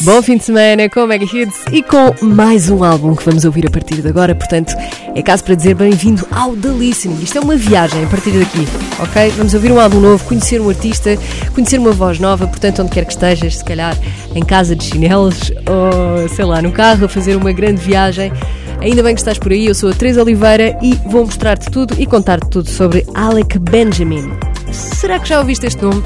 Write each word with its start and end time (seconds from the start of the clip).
hits. 0.00 0.04
Bom 0.04 0.22
fim 0.22 0.36
de 0.36 0.44
semana 0.44 0.88
com 0.88 1.06
Mega 1.06 1.24
Hits 1.24 1.64
e 1.72 1.82
com 1.82 2.14
mais 2.22 2.70
um 2.70 2.82
álbum 2.82 3.14
que 3.14 3.24
vamos 3.24 3.44
ouvir 3.44 3.66
a 3.66 3.70
partir 3.70 4.00
de 4.00 4.08
agora. 4.08 4.34
Portanto, 4.34 4.74
é 5.14 5.22
caso 5.22 5.44
para 5.44 5.54
dizer 5.54 5.74
bem-vindo 5.74 6.26
ao 6.30 6.56
The 6.56 6.68
Listening. 6.68 7.22
Isto 7.22 7.38
é 7.38 7.40
uma 7.40 7.56
viagem 7.56 8.04
a 8.04 8.06
partir 8.08 8.30
daqui, 8.32 8.66
ok? 8.98 9.30
Vamos 9.36 9.54
ouvir 9.54 9.70
um 9.70 9.80
álbum 9.80 10.00
novo, 10.00 10.24
conhecer 10.24 10.60
um 10.60 10.68
artista, 10.68 11.16
conhecer 11.54 11.78
uma 11.78 11.92
voz 11.92 12.18
nova. 12.18 12.46
Portanto, 12.46 12.82
onde 12.82 12.90
quer 12.90 13.04
que 13.04 13.12
estejas, 13.12 13.58
se 13.58 13.64
calhar 13.64 13.96
em 14.34 14.44
casa 14.44 14.74
de 14.74 14.84
chinelos 14.84 15.52
ou 15.66 16.28
sei 16.28 16.44
lá, 16.44 16.62
no 16.62 16.72
carro, 16.72 17.04
a 17.04 17.08
fazer 17.08 17.36
uma 17.36 17.52
grande 17.52 17.80
viagem. 17.80 18.32
Ainda 18.80 19.02
bem 19.02 19.14
que 19.14 19.20
estás 19.20 19.38
por 19.38 19.52
aí, 19.52 19.66
eu 19.66 19.74
sou 19.74 19.90
a 19.90 19.92
Teresa 19.92 20.22
Oliveira 20.22 20.78
e 20.82 20.94
vou 21.06 21.26
mostrar-te 21.26 21.70
tudo 21.70 21.94
e 21.98 22.06
contar-te 22.06 22.48
tudo 22.48 22.68
sobre 22.70 23.04
Alec 23.14 23.58
Benjamin. 23.58 24.32
Será 24.72 25.18
que 25.18 25.28
já 25.28 25.38
ouviste 25.38 25.66
este 25.66 25.82
nome? 25.82 26.02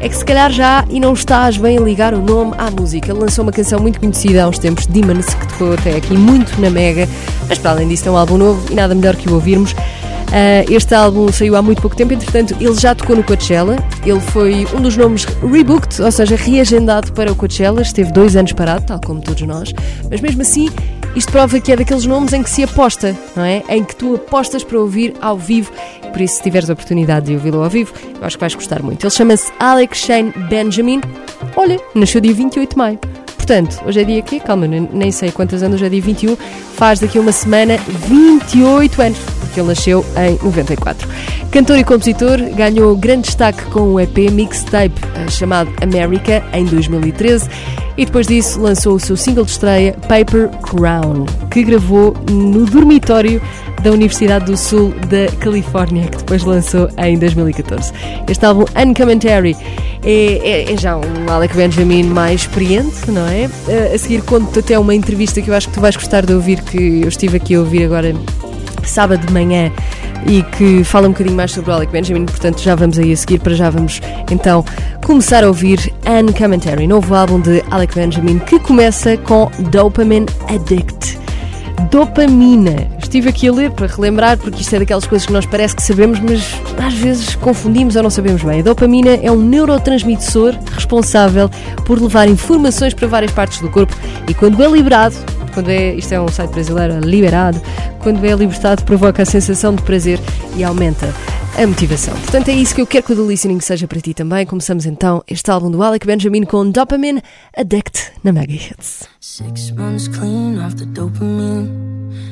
É 0.00 0.08
que 0.08 0.16
se 0.16 0.24
calhar 0.24 0.50
já 0.50 0.84
e 0.90 1.00
não 1.00 1.12
estás 1.12 1.56
bem 1.56 1.78
a 1.78 1.80
ligar 1.80 2.14
o 2.14 2.20
nome 2.20 2.52
à 2.58 2.70
música. 2.70 3.10
Ele 3.10 3.20
lançou 3.20 3.42
uma 3.42 3.52
canção 3.52 3.80
muito 3.80 3.98
conhecida 3.98 4.44
há 4.44 4.48
uns 4.48 4.58
tempos, 4.58 4.86
Demons, 4.86 5.26
que 5.26 5.48
tocou 5.48 5.72
até 5.74 5.96
aqui 5.96 6.14
muito 6.14 6.60
na 6.60 6.70
Mega, 6.70 7.08
mas 7.48 7.58
para 7.58 7.70
além 7.72 7.88
disso 7.88 8.08
é 8.08 8.12
um 8.12 8.16
álbum 8.16 8.36
novo 8.36 8.70
e 8.70 8.74
nada 8.74 8.94
melhor 8.94 9.16
que 9.16 9.28
o 9.28 9.34
ouvirmos. 9.34 9.72
Uh, 10.26 10.70
este 10.70 10.92
álbum 10.94 11.30
saiu 11.32 11.54
há 11.54 11.62
muito 11.62 11.80
pouco 11.80 11.96
tempo, 11.96 12.12
entretanto, 12.12 12.56
ele 12.60 12.74
já 12.74 12.94
tocou 12.94 13.16
no 13.16 13.22
Coachella. 13.22 13.76
Ele 14.04 14.20
foi 14.20 14.66
um 14.74 14.80
dos 14.80 14.96
nomes 14.96 15.24
rebooked, 15.24 16.02
ou 16.02 16.10
seja, 16.10 16.36
reagendado 16.36 17.12
para 17.12 17.30
o 17.30 17.34
Coachella. 17.34 17.80
Esteve 17.80 18.10
dois 18.12 18.34
anos 18.36 18.52
parado, 18.52 18.84
tal 18.84 19.00
como 19.00 19.20
todos 19.20 19.42
nós, 19.42 19.72
mas 20.10 20.20
mesmo 20.20 20.42
assim, 20.42 20.68
isto 21.16 21.32
prova 21.32 21.58
que 21.58 21.72
é 21.72 21.76
daqueles 21.76 22.04
nomes 22.04 22.34
em 22.34 22.42
que 22.42 22.50
se 22.50 22.62
aposta, 22.62 23.16
não 23.34 23.42
é? 23.42 23.62
Em 23.70 23.82
que 23.82 23.96
tu 23.96 24.14
apostas 24.14 24.62
para 24.62 24.78
ouvir 24.78 25.14
ao 25.20 25.36
vivo. 25.38 25.72
Por 26.12 26.20
isso, 26.20 26.36
se 26.36 26.42
tiveres 26.42 26.68
a 26.68 26.74
oportunidade 26.74 27.26
de 27.26 27.34
ouvi-lo 27.34 27.62
ao 27.62 27.70
vivo, 27.70 27.92
eu 28.20 28.26
acho 28.26 28.36
que 28.36 28.40
vais 28.40 28.54
gostar 28.54 28.82
muito. 28.82 29.02
Ele 29.02 29.10
chama-se 29.10 29.50
Alex 29.58 29.98
Shane 29.98 30.32
Benjamin. 30.48 31.00
Olha, 31.56 31.80
nasceu 31.94 32.20
dia 32.20 32.34
28 32.34 32.70
de 32.70 32.76
maio. 32.76 32.98
Portanto, 33.36 33.80
hoje 33.86 34.00
é 34.00 34.04
dia 34.04 34.22
quê? 34.22 34.40
Calma, 34.40 34.66
nem 34.66 35.10
sei 35.10 35.30
quantos 35.30 35.62
anos, 35.62 35.76
hoje 35.76 35.86
é 35.86 35.88
dia 35.88 36.02
21. 36.02 36.36
Faz 36.74 37.00
daqui 37.00 37.16
a 37.16 37.20
uma 37.20 37.32
semana 37.32 37.78
28 37.78 39.02
anos, 39.02 39.18
porque 39.56 39.60
ele 39.60 39.68
nasceu 39.68 40.04
em 40.16 40.38
94. 40.44 41.08
Cantor 41.50 41.78
e 41.78 41.84
compositor, 41.84 42.38
ganhou 42.54 42.94
grande 42.96 43.22
destaque 43.22 43.62
com 43.66 43.94
o 43.94 44.00
EP 44.00 44.30
mixtape 44.30 44.92
eh, 45.14 45.30
chamado 45.30 45.70
America 45.80 46.44
em 46.52 46.66
2013 46.66 47.48
e 47.96 48.04
depois 48.04 48.26
disso 48.26 48.60
lançou 48.60 48.96
o 48.96 49.00
seu 49.00 49.16
single 49.16 49.44
de 49.44 49.52
estreia 49.52 49.94
Paper 50.06 50.50
Crown, 50.60 51.24
que 51.50 51.62
gravou 51.62 52.14
no 52.30 52.66
dormitório 52.66 53.40
da 53.82 53.90
Universidade 53.90 54.44
do 54.44 54.56
Sul 54.56 54.92
da 55.08 55.34
Califórnia, 55.38 56.06
que 56.06 56.18
depois 56.18 56.44
lançou 56.44 56.88
em 56.98 57.18
2014. 57.18 57.92
Este 58.28 58.44
álbum 58.44 58.64
Uncommentary 58.76 59.56
é, 60.04 60.66
é, 60.68 60.72
é 60.72 60.76
já 60.76 60.96
um 60.96 61.30
Alec 61.30 61.56
Benjamin 61.56 62.02
mais 62.02 62.42
experiente, 62.42 63.10
não 63.10 63.26
é? 63.26 63.48
Eh, 63.68 63.92
a 63.94 63.98
seguir 63.98 64.20
conto 64.22 64.58
até 64.58 64.78
uma 64.78 64.94
entrevista 64.94 65.40
que 65.40 65.48
eu 65.48 65.54
acho 65.54 65.68
que 65.68 65.74
tu 65.74 65.80
vais 65.80 65.96
gostar 65.96 66.26
de 66.26 66.34
ouvir, 66.34 66.60
que 66.60 67.00
eu 67.02 67.08
estive 67.08 67.38
aqui 67.38 67.54
a 67.54 67.60
ouvir 67.60 67.84
agora 67.84 68.14
sábado 68.88 69.26
de 69.26 69.32
manhã 69.32 69.70
e 70.26 70.42
que 70.42 70.82
fala 70.84 71.08
um 71.08 71.12
bocadinho 71.12 71.36
mais 71.36 71.52
sobre 71.52 71.70
o 71.70 71.74
Alec 71.74 71.92
Benjamin, 71.92 72.24
portanto 72.24 72.60
já 72.60 72.74
vamos 72.74 72.98
aí 72.98 73.12
a 73.12 73.16
seguir, 73.16 73.38
para 73.40 73.54
já 73.54 73.70
vamos 73.70 74.00
então 74.30 74.64
começar 75.04 75.44
a 75.44 75.48
ouvir 75.48 75.92
Uncommentary, 76.06 76.86
novo 76.86 77.14
álbum 77.14 77.40
de 77.40 77.62
Alec 77.70 77.94
Benjamin 77.94 78.38
que 78.40 78.58
começa 78.58 79.16
com 79.18 79.50
Dopamine 79.70 80.26
Addict. 80.48 81.26
Dopamina. 81.90 82.88
Estive 82.98 83.28
aqui 83.28 83.48
a 83.48 83.52
ler 83.52 83.70
para 83.70 83.86
relembrar, 83.86 84.36
porque 84.38 84.60
isto 84.60 84.74
é 84.74 84.80
daquelas 84.80 85.06
coisas 85.06 85.26
que 85.26 85.32
nós 85.32 85.46
parece 85.46 85.76
que 85.76 85.82
sabemos, 85.82 86.18
mas 86.20 86.60
às 86.84 86.94
vezes 86.94 87.34
confundimos 87.36 87.96
ou 87.96 88.02
não 88.02 88.10
sabemos 88.10 88.42
bem. 88.42 88.60
A 88.60 88.62
dopamina 88.62 89.10
é 89.22 89.30
um 89.30 89.36
neurotransmissor 89.36 90.54
responsável 90.72 91.48
por 91.84 92.00
levar 92.00 92.28
informações 92.28 92.92
para 92.94 93.06
várias 93.06 93.30
partes 93.32 93.60
do 93.60 93.70
corpo 93.70 93.94
e 94.28 94.34
quando 94.34 94.62
é 94.62 94.68
liberado, 94.68 95.14
quando 95.56 95.70
é, 95.70 95.94
isto 95.94 96.12
é 96.12 96.20
um 96.20 96.28
site 96.28 96.50
brasileiro, 96.50 96.92
é 96.92 97.00
liberado, 97.00 97.58
quando 98.02 98.22
é 98.26 98.34
libertado 98.34 98.84
provoca 98.84 99.22
a 99.22 99.24
sensação 99.24 99.74
de 99.74 99.82
prazer 99.82 100.20
e 100.54 100.62
aumenta 100.62 101.14
a 101.56 101.66
motivação. 101.66 102.12
Portanto, 102.12 102.50
é 102.50 102.52
isso 102.52 102.74
que 102.74 102.82
eu 102.82 102.86
quero 102.86 103.06
que 103.06 103.12
o 103.14 103.16
The 103.16 103.22
Listening 103.22 103.60
seja 103.60 103.88
para 103.88 103.98
ti 103.98 104.12
também. 104.12 104.44
Começamos 104.44 104.84
então 104.84 105.24
este 105.26 105.50
álbum 105.50 105.70
do 105.70 105.82
Alec 105.82 106.06
Benjamin 106.06 106.42
com 106.42 106.70
Dopamine 106.70 107.22
Addict 107.56 108.12
na 108.22 108.32
Mega 108.32 108.52
Hits. 108.52 109.08
Six 109.18 109.70
months 109.70 110.08
clean 110.08 110.58
off 110.58 110.76
the 110.76 110.84
dopamine. 110.84 111.70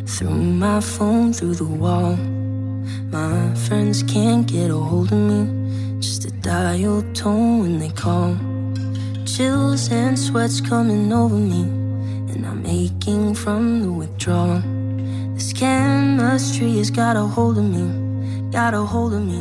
Threw 0.05 0.29
my 0.31 0.83
phone 0.83 1.33
through 1.33 1.56
the 1.56 1.65
wall. 1.65 2.19
My 3.11 3.55
friends 3.67 4.03
can't 4.03 4.47
get 4.47 4.71
a 4.71 4.77
hold 4.77 5.11
of 5.11 5.19
me. 5.19 5.99
Just 5.99 6.27
a 6.27 6.31
dial 6.43 7.03
tone 7.15 7.62
when 7.62 7.79
they 7.79 7.91
call. 7.91 8.37
Chills 9.25 9.91
and 9.91 10.19
sweats 10.19 10.61
coming 10.61 11.11
over 11.11 11.37
me. 11.37 11.84
I'm 12.43 12.67
aching 12.67 13.34
from 13.34 13.83
the 13.83 13.93
withdrawal. 13.93 14.61
This 15.34 15.53
chemistry 15.53 16.78
has 16.78 16.91
got 16.91 17.17
a 17.17 17.21
hold 17.21 17.59
of 17.59 17.65
me. 17.65 18.50
got 18.50 18.75
a 18.75 18.83
hold 18.83 19.15
of 19.15 19.22
me, 19.22 19.41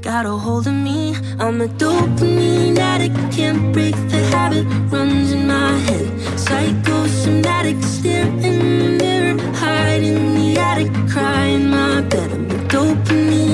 got 0.00 0.24
a 0.24 0.30
hold 0.30 0.66
of 0.66 0.74
me. 0.74 1.14
I'm 1.38 1.60
a 1.60 1.68
dopamine 1.68 2.78
addict, 2.78 3.16
can't 3.36 3.72
break 3.72 3.94
the 4.12 4.20
habit, 4.34 4.64
runs 4.90 5.32
in 5.32 5.46
my 5.46 5.72
head. 5.86 6.06
Psychosomatic, 6.38 7.82
stare 7.82 8.26
in 8.26 8.58
the 8.82 8.88
mirror, 9.02 9.36
hide 9.54 10.02
in 10.02 10.34
the 10.34 10.58
attic, 10.58 10.90
cry 11.10 11.44
in 11.56 11.68
my 11.68 12.00
bed. 12.02 12.30
I'm 12.32 12.50
a 12.50 12.58
dopamine 12.68 13.51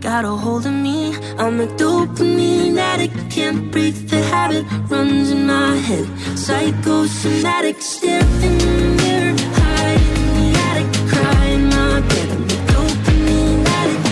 Got 0.00 0.24
a 0.24 0.30
hold 0.30 0.66
of 0.66 0.72
me. 0.72 1.14
I'm 1.38 1.60
a 1.60 1.66
dopamine 1.66 2.76
addict. 2.76 3.14
Can't 3.30 3.70
break 3.70 3.94
the 4.08 4.20
habit. 4.22 4.64
Runs 4.90 5.30
in 5.30 5.46
my 5.46 5.76
head. 5.76 6.06
Psychosomatic. 6.36 7.80
Stare 7.80 8.20
in 8.20 8.58
the 8.58 9.02
mirror. 9.02 9.34
Hide 9.58 10.02
in 10.18 10.28
the 10.38 10.48
attic. 10.68 10.88
Cry 11.12 11.44
in 11.56 11.64
my 11.68 12.00
bed. 12.10 12.28
I'm 12.34 12.42
a 12.42 12.58
dopamine 12.72 13.64
addict. 13.78 14.04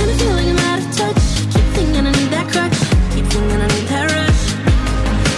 And 0.00 0.10
I 0.10 0.14
feel 0.18 0.34
like 0.38 0.48
I'm 0.52 0.58
out 0.70 0.80
of 0.82 0.88
touch. 0.96 1.24
Keep 1.52 1.66
thinking 1.76 2.04
I 2.06 2.12
need 2.18 2.30
that 2.34 2.46
crutch. 2.52 2.78
Keep 3.14 3.26
thinking 3.32 3.60
I 3.60 3.68
need 3.74 3.86
that 3.92 4.06
rush. 4.16 4.42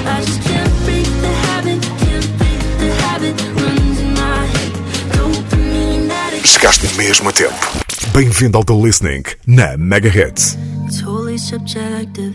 I 0.06 0.16
just 0.24 0.40
can't 0.48 0.72
break 0.84 1.08
the 1.24 1.32
habit. 1.46 1.78
Can't 2.02 2.28
break 2.38 2.60
the 2.82 2.90
habit. 3.04 3.34
Runs 3.60 3.98
in 4.00 4.10
my 4.14 4.46
head. 4.54 4.72
Dopamine 5.14 6.08
addict. 6.10 6.46
Chegaste 6.46 6.88
mesmo 6.96 7.28
a 7.28 7.32
tempo. 7.32 7.89
Bem-vindo 8.12 8.58
ao 8.58 8.64
The 8.64 8.72
Listening 8.72 9.22
na 9.46 9.76
Mega 9.76 10.08
Hits. 10.08 10.58
It's 10.84 11.00
wholly 11.00 11.38
subjective, 11.38 12.34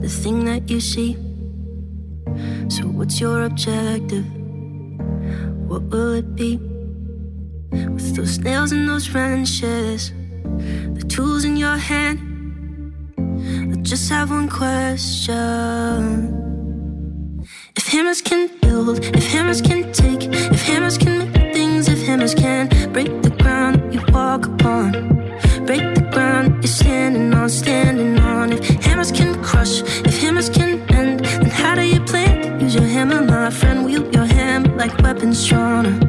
the 0.00 0.08
thing 0.08 0.44
that 0.44 0.70
you 0.70 0.80
see. 0.80 1.16
So, 2.68 2.84
what's 2.86 3.20
your 3.20 3.46
objective? 3.46 4.24
What 5.66 5.82
will 5.90 6.14
it 6.14 6.36
be? 6.36 6.60
With 7.72 8.14
those 8.14 8.38
nails 8.38 8.70
and 8.70 8.88
those 8.88 9.10
wrenches, 9.10 10.12
the 10.94 11.04
tools 11.08 11.44
in 11.44 11.56
your 11.56 11.76
hand. 11.76 12.20
I 13.18 13.76
just 13.82 14.08
have 14.10 14.30
one 14.30 14.48
question. 14.48 15.34
If 17.76 17.88
hammers 17.88 18.22
can 18.22 18.48
build, 18.62 19.04
if 19.16 19.26
hammers 19.32 19.60
can 19.60 19.92
take, 19.92 20.28
if 20.30 20.62
hammers 20.62 20.96
can 20.96 21.18
make 21.18 21.52
things, 21.52 21.88
if 21.88 22.06
hammers 22.06 22.34
can 22.34 22.68
break 22.92 23.10
the 23.22 23.30
ground 23.54 23.94
you 23.94 24.00
walk 24.12 24.46
upon, 24.46 24.90
break 25.66 25.86
the 25.98 26.04
ground 26.12 26.46
you're 26.62 26.76
standing 26.82 27.32
on, 27.32 27.48
standing 27.48 28.18
on. 28.18 28.52
If 28.52 28.62
hammers 28.84 29.12
can 29.12 29.32
crush, 29.48 29.74
if 30.08 30.14
hammers 30.22 30.48
can 30.48 30.84
bend, 30.86 31.20
then 31.20 31.50
how 31.60 31.74
do 31.76 31.82
you 31.82 32.00
plan 32.10 32.34
to 32.42 32.64
use 32.64 32.74
your 32.74 32.88
hammer, 32.94 33.22
my 33.22 33.50
friend? 33.50 33.84
Wield 33.84 34.12
your 34.12 34.26
hammer 34.26 34.74
like 34.80 34.94
weapons 35.04 35.46
drawn. 35.48 36.03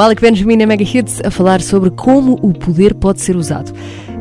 O 0.00 0.02
Alec 0.02 0.22
Benjamin 0.22 0.56
na 0.56 0.64
Mega 0.64 0.82
Hits 0.82 1.20
a 1.22 1.30
falar 1.30 1.60
sobre 1.60 1.90
como 1.90 2.38
o 2.40 2.54
poder 2.54 2.94
pode 2.94 3.20
ser 3.20 3.36
usado. 3.36 3.70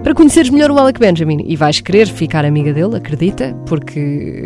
Para 0.04 0.14
conheceres 0.14 0.50
melhor 0.50 0.72
o 0.72 0.78
Alec 0.78 1.00
Benjamin 1.00 1.46
e 1.48 1.56
vais 1.56 1.80
querer 1.80 2.06
ficar 2.10 2.44
amiga 2.44 2.74
dele, 2.74 2.98
acredita, 2.98 3.56
porque 3.66 3.98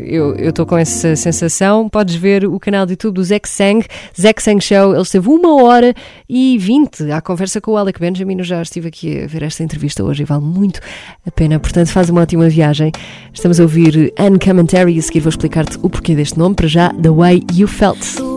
eu 0.08 0.36
estou 0.36 0.64
com 0.64 0.78
essa 0.78 1.16
sensação, 1.16 1.90
podes 1.90 2.14
ver 2.14 2.46
o 2.46 2.60
canal 2.60 2.86
de 2.86 2.92
YouTube 2.92 3.16
do 3.16 3.24
Zack 3.24 3.50
Sang, 3.50 3.84
Zack 4.20 4.44
Sang 4.44 4.62
Show, 4.62 4.94
ele 4.94 5.02
esteve 5.02 5.28
uma 5.28 5.64
hora 5.64 5.96
e 6.30 6.56
vinte 6.60 7.12
à 7.12 7.20
conversa 7.20 7.60
com 7.60 7.72
o 7.72 7.78
Alec 7.78 8.00
Benjamin, 8.00 8.38
eu 8.38 8.44
já 8.44 8.62
estive 8.62 8.90
aqui 8.90 9.24
a 9.24 9.26
ver 9.26 9.42
esta 9.42 9.64
entrevista 9.64 10.04
hoje 10.04 10.22
e 10.22 10.26
vale 10.26 10.44
muito 10.44 10.82
a 11.26 11.32
pena, 11.32 11.60
portanto 11.60 11.88
faz 11.88 12.12
uma 12.12 12.22
ótima 12.22 12.48
viagem. 12.48 12.92
Estamos 13.34 13.60
a 13.60 13.64
ouvir 13.64 14.14
Uncommentary 14.20 14.94
e 14.94 15.00
a 15.00 15.02
seguir 15.02 15.22
vou 15.22 15.32
explicar-te 15.32 15.80
o 15.82 15.90
porquê 15.90 16.14
deste 16.14 16.38
nome, 16.38 16.54
para 16.54 16.68
já, 16.68 16.90
The 16.94 17.10
Way 17.10 17.44
You 17.56 17.68
Felt. 17.68 18.33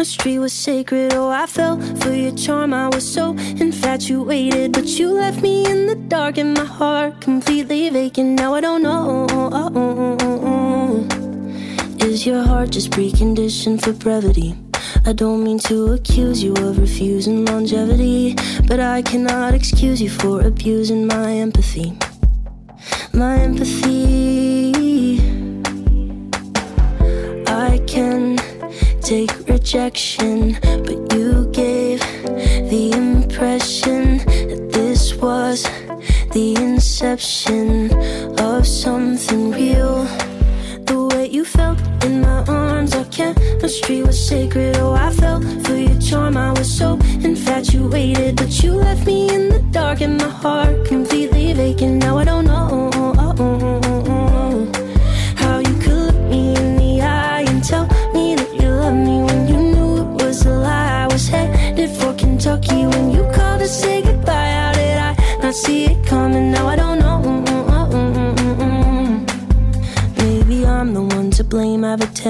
Our 0.00 0.04
chemistry 0.04 0.38
was 0.38 0.54
sacred. 0.54 1.12
Oh, 1.12 1.28
I 1.28 1.44
fell 1.44 1.78
for 2.00 2.14
your 2.14 2.32
charm. 2.34 2.72
I 2.72 2.88
was 2.88 3.04
so 3.06 3.36
infatuated, 3.60 4.72
but 4.72 4.86
you 4.86 5.10
left 5.10 5.42
me 5.42 5.70
in 5.70 5.88
the 5.88 5.94
dark, 5.94 6.38
and 6.38 6.54
my 6.54 6.64
heart 6.64 7.20
completely 7.20 7.90
vacant. 7.90 8.38
Now 8.40 8.54
I 8.54 8.62
don't 8.62 8.82
know. 8.82 9.26
Is 12.00 12.24
your 12.24 12.42
heart 12.42 12.70
just 12.70 12.90
preconditioned 12.92 13.82
for 13.82 13.92
brevity? 13.92 14.54
I 15.04 15.12
don't 15.12 15.44
mean 15.44 15.58
to 15.68 15.92
accuse 15.92 16.42
you 16.42 16.54
of 16.54 16.78
refusing 16.78 17.44
longevity, 17.44 18.36
but 18.66 18.80
I 18.80 19.02
cannot 19.02 19.52
excuse 19.52 20.00
you 20.00 20.08
for 20.08 20.40
abusing 20.40 21.06
my 21.06 21.30
empathy. 21.30 21.92
My 23.12 23.36
empathy. 23.36 25.20
I 27.46 27.78
can 27.86 28.38
take 29.00 29.48
rejection, 29.48 30.56
but 30.60 31.14
you 31.14 31.46
gave 31.52 32.00
the 32.70 32.92
impression 32.92 34.18
that 34.18 34.70
this 34.72 35.14
was 35.14 35.62
the 36.32 36.54
inception 36.56 37.90
of 38.38 38.66
something 38.66 39.52
real. 39.52 40.04
The 40.84 41.08
way 41.12 41.26
you 41.26 41.44
felt 41.44 41.78
in 42.04 42.20
my 42.20 42.44
arms, 42.46 42.94
our 42.94 43.04
chemistry 43.06 44.02
was 44.02 44.18
sacred. 44.28 44.76
Oh, 44.76 44.92
I 44.92 45.10
fell 45.10 45.40
for 45.64 45.76
your 45.76 46.00
charm. 46.00 46.36
I 46.36 46.52
was 46.52 46.70
so 46.70 46.98
infatuated, 47.22 48.36
but 48.36 48.62
you 48.62 48.72
left 48.74 49.06
me 49.06 49.34
in 49.34 49.48
the 49.48 49.60
dark, 49.70 50.00
and 50.00 50.18
my 50.18 50.28
heart 50.28 50.86
completely 50.86 51.52
vacant. 51.52 51.96
Now 52.02 52.18
I 52.18 52.24
don't 52.24 52.44
know 52.44 52.49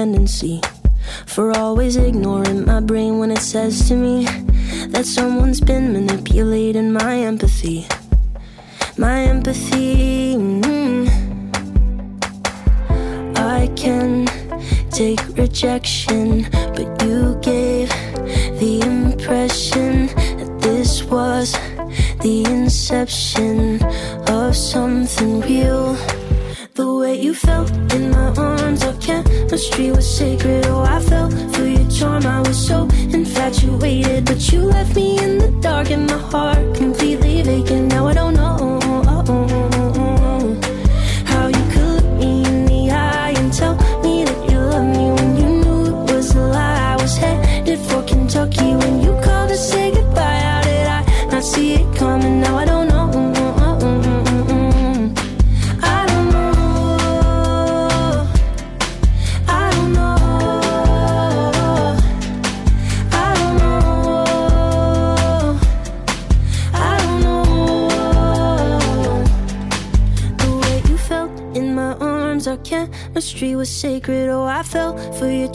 tendency 0.01 0.59
for 1.27 1.55
always 1.55 1.95
ignoring 1.95 2.65
my 2.65 2.79
brain 2.79 3.19
when 3.19 3.29
it 3.29 3.37
says 3.53 3.87
to 3.87 3.95
me 3.95 4.25
that 4.87 5.05
someone's 5.05 5.61
been 5.61 5.93
manipulating 5.93 6.91
my 6.91 7.17
empathy. 7.17 7.85
My 8.97 9.19
empathy. 9.33 10.37
mm. 10.37 11.05
I 13.37 13.67
can 13.75 14.25
take 14.89 15.21
rejection, 15.37 16.47
but 16.75 16.87
you 17.05 17.37
gave 17.43 17.89
the 18.61 18.81
impression 18.81 20.07
that 20.39 20.51
this 20.61 21.03
was 21.03 21.53
the 22.25 22.43
inception 22.49 23.79
of 24.27 24.55
something 24.57 25.41
real. 25.41 26.20
The 26.81 26.91
way 26.91 27.21
you 27.21 27.35
felt 27.35 27.69
in 27.93 28.09
my 28.09 28.33
arms, 28.35 28.81
our 28.83 28.95
chemistry 28.95 29.91
was 29.91 30.07
sacred. 30.17 30.65
Oh, 30.65 30.81
I 30.81 30.99
fell 30.99 31.29
for 31.53 31.63
your 31.63 31.87
charm. 31.91 32.25
I 32.25 32.39
was 32.39 32.57
so 32.57 32.87
infatuated, 33.17 34.25
but 34.25 34.51
you 34.51 34.61
left 34.61 34.95
me 34.95 35.19
in 35.19 35.37
the 35.37 35.51
dark 35.61 35.91
and 35.91 36.07
my 36.07 36.17
heart 36.17 36.73
completely 36.73 37.43
vacant. 37.43 37.89
Now 37.89 38.07
I 38.07 38.13
don't 38.13 38.33
know 38.33 38.70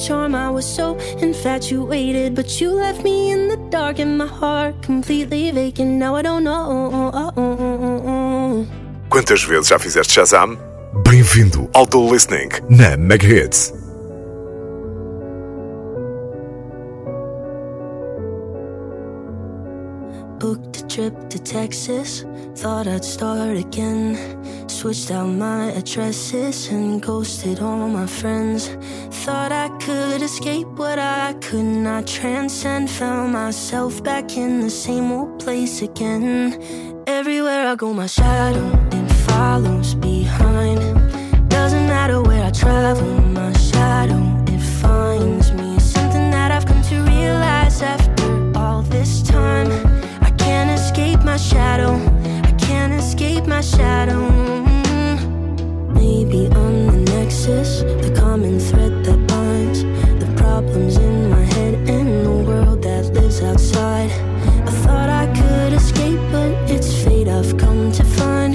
charm. 0.07 0.35
I 0.35 0.51
was 0.51 0.65
so 0.65 0.97
infatuated, 1.21 2.35
but 2.35 2.61
you 2.61 2.71
left 2.71 3.03
me 3.03 3.33
in 3.33 3.49
the 3.49 3.57
dark 3.71 3.99
and 3.99 4.17
my 4.17 4.27
heart 4.27 4.75
completely 4.83 5.51
vacant. 5.51 5.99
Now 5.99 6.17
I 6.17 6.23
don't 6.23 6.45
know. 6.45 7.35
Quantas 9.09 9.43
vezes 9.43 9.69
já 9.69 9.79
fizeste 9.79 10.13
Shazam? 10.13 10.59
Bem-vindo 11.05 11.69
ao 11.75 11.87
The 11.87 11.99
Listening 11.99 12.51
na 12.71 12.97
Mega 12.97 13.27
Hits. 13.27 13.73
Booked 20.39 20.83
a 20.83 20.87
trip 20.87 21.15
to 21.31 21.39
Texas, 21.39 22.25
thought 22.55 22.87
I'd 22.87 23.05
start 23.05 23.57
again. 23.57 24.17
Switched 24.69 25.11
out 25.11 25.29
my 25.29 25.73
addresses 25.73 26.69
and 26.71 27.01
ghosted 27.01 27.61
all 27.61 27.89
my 27.89 28.07
friends. 28.07 28.71
Thought 29.27 29.51
I 29.51 29.71
could 29.81 30.23
escape 30.23 30.69
what 30.79 31.01
I 31.01 31.33
could 31.41 31.65
not 31.65 32.07
transcend. 32.07 32.89
Found 32.89 33.33
myself 33.33 34.01
back 34.05 34.37
in 34.37 34.61
the 34.61 34.71
same 34.71 35.11
old 35.11 35.41
place 35.41 35.83
again. 35.83 36.63
Everywhere 37.09 37.67
I 37.67 37.75
go, 37.75 37.93
my 37.93 38.07
shadow 38.07 38.65
it 38.93 39.11
follows 39.27 39.97
behind. 39.97 40.79
Doesn't 41.51 41.89
matter 41.89 42.23
where 42.23 42.45
I 42.45 42.53
travel, 42.53 43.21
my 43.33 43.53
shadow 43.55 44.23
it 44.47 44.61
finds 44.61 45.51
me. 45.51 45.77
Something 45.81 46.31
that 46.31 46.53
I've 46.53 46.65
come 46.65 46.83
to 46.83 47.03
realize 47.03 47.83
after 47.83 48.57
all 48.57 48.83
this 48.83 49.23
time. 49.23 49.73
I 50.23 50.31
can't 50.39 50.71
escape 50.71 51.25
my 51.25 51.37
shadow. 51.37 51.95
I 52.45 52.53
can't 52.53 52.93
escape 52.93 53.45
my 53.47 53.61
shadow. 53.61 54.21
Mm-hmm. 54.31 55.95
Maybe 55.95 56.47
I'm 56.47 56.87
the 56.93 57.11
nexus, 57.11 57.81
the 57.81 58.15
common 58.17 58.61
thread 58.61 58.76
problems 60.77 60.97
in 60.99 61.31
my 61.31 61.45
head 61.55 61.75
and 61.89 62.27
the 62.27 62.51
world 62.51 62.83
that 62.83 63.05
lives 63.15 63.41
outside. 63.41 64.11
I 64.69 64.71
thought 64.85 65.09
I 65.09 65.27
could 65.39 65.73
escape, 65.73 66.21
but 66.31 66.53
it's 66.71 66.93
fate 67.03 67.29
I've 67.29 67.57
come 67.57 67.93
to 67.93 68.05
find. 68.05 68.55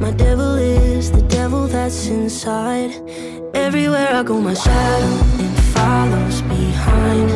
My 0.00 0.12
devil 0.12 0.56
is 0.56 1.10
the 1.10 1.22
devil 1.22 1.66
that's 1.66 2.06
inside. 2.06 2.90
Everywhere 3.54 4.08
I 4.14 4.22
go, 4.22 4.40
my 4.40 4.54
shadow 4.54 5.12
it 5.44 5.54
follows 5.74 6.40
behind. 6.42 7.28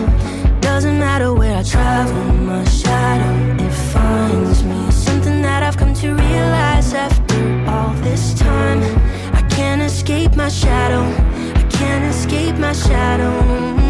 Doesn't 0.62 0.98
matter 0.98 1.34
where 1.34 1.58
I 1.58 1.62
travel, 1.62 2.24
my 2.52 2.64
shadow 2.64 3.34
it 3.66 3.74
finds 3.92 4.64
me. 4.64 4.90
Something 4.90 5.42
that 5.42 5.62
I've 5.62 5.76
come 5.76 5.92
to 5.94 6.08
realize 6.14 6.94
after 6.94 7.42
all 7.68 7.92
this 8.08 8.32
time. 8.32 8.80
I 9.34 9.42
can't 9.56 9.82
escape 9.82 10.34
my 10.36 10.48
shadow. 10.48 11.04
I 11.60 11.64
can't 11.68 12.04
escape 12.14 12.56
my 12.56 12.72
shadow. 12.72 13.81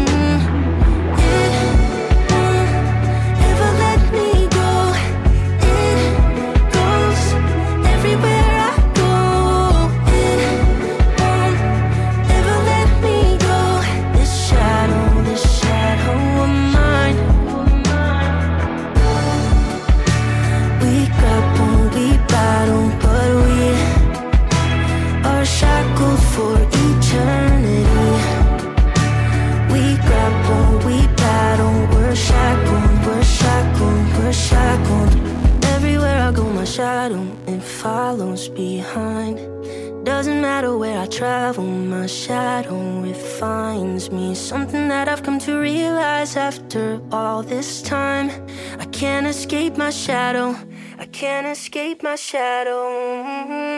All 47.33 47.41
this 47.41 47.81
time. 47.81 48.29
I 48.77 48.85
can't 48.85 49.25
escape 49.25 49.75
my 49.75 49.89
shadow. 49.89 50.55
I 50.99 51.05
can't 51.07 51.47
escape 51.47 52.03
my 52.03 52.15
shadow. 52.15 52.81
Mm-hmm. 52.89 53.72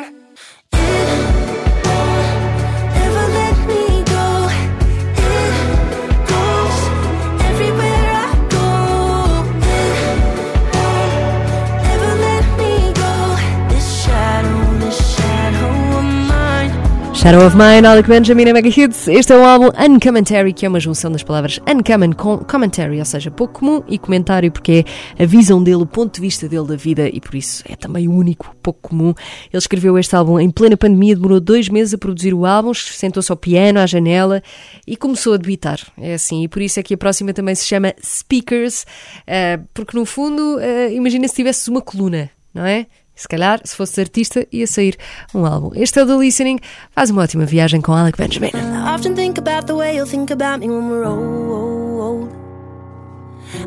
Shadow 17.26 17.48
of 17.48 17.58
Mine, 17.58 17.88
Alec 17.88 18.08
Benjamin, 18.08 18.54
Mega 18.54 18.70
Hits. 18.70 19.08
Este 19.08 19.34
é 19.34 19.36
o 19.36 19.44
álbum 19.44 19.70
Uncommentary, 19.80 20.54
que 20.54 20.64
é 20.64 20.70
uma 20.70 20.80
junção 20.80 21.12
das 21.12 21.24
palavras 21.24 21.60
uncommon 21.68 22.14
com 22.14 22.38
commentary, 22.38 23.00
ou 23.00 23.06
seja, 23.06 23.32
pouco 23.32 23.62
comum, 23.62 23.82
e 23.88 23.98
comentário, 23.98 24.52
porque 24.52 24.86
é 25.18 25.24
a 25.24 25.26
visão 25.26 25.64
dele, 25.64 25.78
o 25.78 25.88
ponto 25.88 26.14
de 26.14 26.22
vista 26.22 26.48
dele 26.48 26.68
da 26.68 26.76
vida, 26.76 27.10
e 27.12 27.20
por 27.20 27.34
isso 27.34 27.64
é 27.68 27.76
também 27.76 28.08
único, 28.08 28.56
pouco 28.62 28.90
comum. 28.90 29.16
Ele 29.52 29.58
escreveu 29.58 29.98
este 29.98 30.16
álbum 30.16 30.40
em 30.40 30.52
plena 30.52 30.78
pandemia, 30.78 31.16
demorou 31.16 31.40
dois 31.40 31.68
meses 31.68 31.96
a 31.96 31.98
produzir 31.98 32.32
o 32.32 32.46
álbum, 32.46 32.76
sentou-se 32.76 33.32
ao 33.32 33.38
piano, 33.38 33.80
à 33.80 33.88
janela, 33.88 34.44
e 34.86 34.96
começou 34.96 35.34
a 35.34 35.38
debitar. 35.38 35.80
É 35.98 36.14
assim, 36.14 36.44
e 36.44 36.48
por 36.48 36.62
isso 36.62 36.80
é 36.80 36.84
que 36.84 36.94
a 36.94 36.98
próxima 36.98 37.34
também 37.34 37.56
se 37.56 37.66
chama 37.66 37.92
Speakers, 38.06 38.86
eh, 39.26 39.60
porque 39.74 39.98
no 39.98 40.06
fundo, 40.06 40.60
eh, 40.60 40.94
imagina 40.94 41.28
se 41.28 41.34
tivesses 41.34 41.68
uma 41.68 41.82
coluna, 41.82 42.30
não 42.54 42.68
é? 42.68 42.86
Se 43.16 43.28
calhar, 43.28 43.62
se 43.64 43.76
fosse 43.76 44.02
artista, 44.02 44.46
ia 44.52 44.68
sair 44.68 44.98
um 45.34 45.46
álbum. 45.46 45.72
Este 45.74 46.00
é 46.00 46.04
o 46.04 46.06
The 46.06 46.18
Listening. 46.18 46.60
Faz 46.92 47.10
uma 47.10 47.24
ótima 47.24 47.46
viagem 47.46 47.80
com 47.80 47.94
Alec 47.94 48.18
Benjamin. 48.18 48.50
I 48.50 48.94
often 48.94 49.16
think 49.16 49.40
about 49.40 49.68
the 49.68 49.74
way 49.74 49.98
think 50.06 50.34
about 50.34 50.60
me 50.60 50.68
when 50.68 50.90
we're 50.90 51.08
old. 51.08 52.30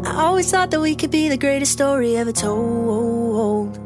I 0.05 0.21
always 0.21 0.51
thought 0.51 0.71
that 0.71 0.81
we 0.81 0.95
could 0.95 1.11
be 1.11 1.29
the 1.29 1.39
greatest 1.39 1.73
story 1.73 2.17
ever 2.17 2.33
told. 2.33 3.79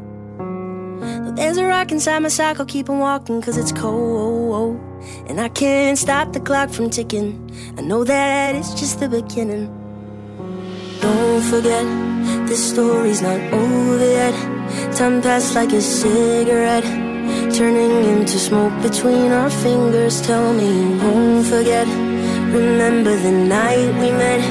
There's 1.35 1.57
a 1.57 1.65
rock 1.65 1.91
inside 1.91 2.19
my 2.21 2.29
keep 2.65 2.89
on 2.89 2.99
walking 2.99 3.41
cause 3.41 3.57
it's 3.57 3.71
cold. 3.71 4.79
And 5.27 5.39
I 5.39 5.49
can't 5.49 5.97
stop 5.97 6.33
the 6.33 6.39
clock 6.39 6.69
from 6.69 6.89
ticking. 6.89 7.49
I 7.77 7.81
know 7.81 8.03
that 8.03 8.55
it's 8.55 8.73
just 8.73 8.99
the 8.99 9.09
beginning. 9.09 9.82
Don't 11.03 11.41
forget, 11.51 11.85
this 12.47 12.69
story's 12.69 13.21
not 13.21 13.41
over 13.51 14.09
yet. 14.21 14.35
Time 14.95 15.21
passed 15.21 15.53
like 15.53 15.73
a 15.73 15.81
cigarette, 15.81 16.85
turning 17.53 17.95
into 18.13 18.39
smoke 18.39 18.75
between 18.81 19.33
our 19.33 19.49
fingers. 19.49 20.21
Tell 20.21 20.53
me 20.53 20.65
you 20.65 20.97
won't 21.03 21.45
forget. 21.45 21.87
Remember 22.55 23.13
the 23.17 23.31
night 23.31 23.89
we 23.99 24.11
met. 24.11 24.41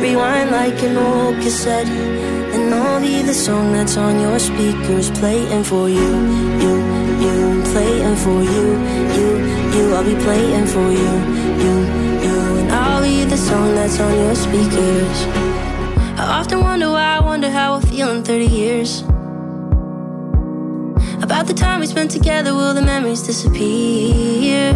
Rewind 0.00 0.52
like 0.52 0.80
an 0.84 0.96
old 0.96 1.34
cassette, 1.42 1.88
and 1.88 2.72
I'll 2.72 3.00
be 3.00 3.22
the 3.22 3.34
song 3.34 3.72
that's 3.72 3.96
on 3.96 4.20
your 4.20 4.38
speakers, 4.38 5.10
playing 5.18 5.64
for 5.64 5.88
you, 5.88 6.10
you, 6.62 6.74
you, 7.24 7.62
playing 7.72 8.16
for 8.24 8.40
you, 8.54 8.66
you, 9.16 9.28
you. 9.74 9.94
I'll 9.96 10.04
be 10.04 10.14
playing 10.22 10.66
for 10.66 10.88
you, 11.00 11.12
you, 11.64 11.74
you, 12.24 12.36
and 12.60 12.70
I'll 12.70 13.02
be 13.02 13.24
the 13.24 13.36
song 13.36 13.74
that's 13.74 13.98
on 13.98 14.14
your 14.14 14.36
speakers. 14.36 15.57
I 16.28 16.40
often 16.40 16.60
wonder 16.60 16.90
why 16.90 17.16
I 17.16 17.20
wonder 17.20 17.48
how 17.48 17.72
I'll 17.72 17.80
feel 17.80 18.10
in 18.10 18.22
30 18.22 18.44
years. 18.44 19.00
About 21.22 21.46
the 21.46 21.54
time 21.54 21.80
we 21.80 21.86
spent 21.86 22.10
together, 22.10 22.54
will 22.54 22.74
the 22.74 22.82
memories 22.82 23.22
disappear? 23.22 24.74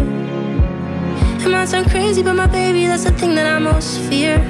It 1.43 1.47
might 1.47 1.65
sound 1.65 1.91
crazy, 1.91 2.23
but 2.23 2.33
my 2.33 2.47
baby, 2.47 2.87
that's 2.87 3.03
the 3.03 3.11
thing 3.11 3.35
that 3.35 3.45
I 3.45 3.59
most 3.59 3.99
fear. 4.09 4.41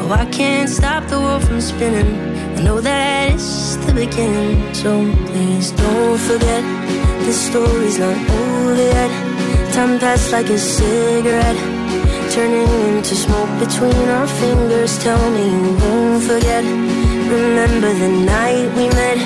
Oh, 0.00 0.10
I 0.10 0.26
can't 0.32 0.68
stop 0.68 1.06
the 1.06 1.20
world 1.20 1.44
from 1.44 1.60
spinning. 1.60 2.12
I 2.58 2.62
know 2.62 2.80
that 2.80 3.30
it's 3.32 3.76
the 3.76 3.94
beginning, 3.94 4.74
so 4.74 4.90
please 5.26 5.70
don't 5.70 6.18
forget 6.18 6.64
this 7.24 7.40
story's 7.40 8.00
not 8.00 8.16
over 8.30 8.74
yet. 8.74 9.72
Time 9.72 10.00
passed 10.00 10.32
like 10.32 10.50
a 10.50 10.58
cigarette 10.58 11.79
turning 12.30 12.70
into 12.88 13.16
smoke 13.16 13.50
between 13.58 14.08
our 14.08 14.26
fingers. 14.26 14.98
Tell 15.02 15.30
me 15.30 15.44
you 15.50 15.76
won't 15.82 16.22
forget. 16.22 16.64
Remember 16.64 17.92
the 17.92 18.08
night 18.08 18.68
we 18.76 18.86
met. 18.88 19.18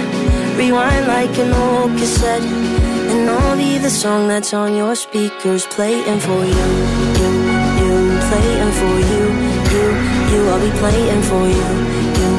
Rewind 0.57 1.07
like 1.07 1.37
an 1.39 1.53
old 1.53 1.91
cassette, 1.99 2.43
and 2.43 3.29
I'll 3.29 3.57
be 3.57 3.77
the 3.79 3.91
song 3.91 4.29
that's 4.29 4.55
on 4.55 4.77
your 4.77 4.95
speakers, 4.95 5.67
playing 5.67 6.21
for 6.21 6.41
you, 6.45 6.67
you, 7.21 7.31
you, 7.81 7.95
playing 8.29 8.73
for 8.81 8.95
you, 9.11 9.25
you, 9.75 9.85
you. 10.31 10.41
I'll 10.51 10.61
be 10.61 10.71
playing 10.79 11.23
for 11.23 11.45
you, 11.59 11.71
you, 12.21 12.31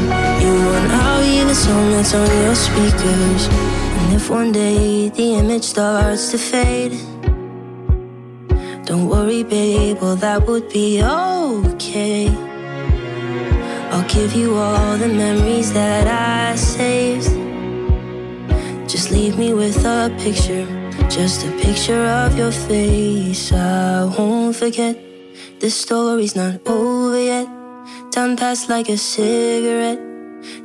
you, 0.43 0.55
and 0.77 0.91
I'll 0.93 1.21
be 1.21 1.43
the 1.43 1.53
song 1.53 1.91
that's 1.91 2.13
on 2.13 2.31
your 2.43 2.55
speakers. 2.55 3.49
And 3.97 4.13
if 4.15 4.29
one 4.29 4.53
day 4.53 5.09
the 5.09 5.35
image 5.35 5.65
starts 5.65 6.31
to 6.31 6.37
fade. 6.37 7.14
Don't 8.85 9.09
worry, 9.09 9.43
babe, 9.43 9.97
well, 9.99 10.15
that 10.17 10.45
would 10.45 10.69
be 10.69 11.01
okay. 11.01 12.29
I'll 13.89 14.07
give 14.07 14.33
you 14.33 14.53
all 14.55 14.95
the 14.95 15.07
memories 15.07 15.73
that 15.73 16.05
I 16.05 16.55
saved. 16.55 17.31
Just 18.87 19.09
leave 19.09 19.39
me 19.39 19.53
with 19.53 19.83
a 19.85 20.13
picture, 20.19 20.67
just 21.09 21.47
a 21.47 21.51
picture 21.57 22.05
of 22.05 22.37
your 22.37 22.51
face. 22.51 23.51
I 23.51 24.05
won't 24.05 24.55
forget. 24.55 24.95
This 25.59 25.75
story's 25.75 26.35
not 26.35 26.61
over 26.67 27.19
yet. 27.19 27.47
Time 28.11 28.35
passed 28.37 28.69
like 28.69 28.87
a 28.89 28.97
cigarette, 28.97 29.99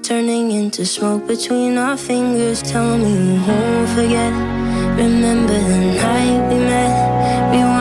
turning 0.02 0.50
into 0.50 0.84
smoke 0.84 1.26
between 1.26 1.78
our 1.78 1.96
fingers. 1.96 2.60
Tell 2.60 2.98
me 2.98 3.12
you 3.32 3.40
won't 3.48 3.88
forget. 3.96 4.32
Remember 4.98 5.58
the 5.70 5.78
night 5.96 6.52
we 6.52 6.58
met. 6.58 6.92
Rewind 7.50 7.79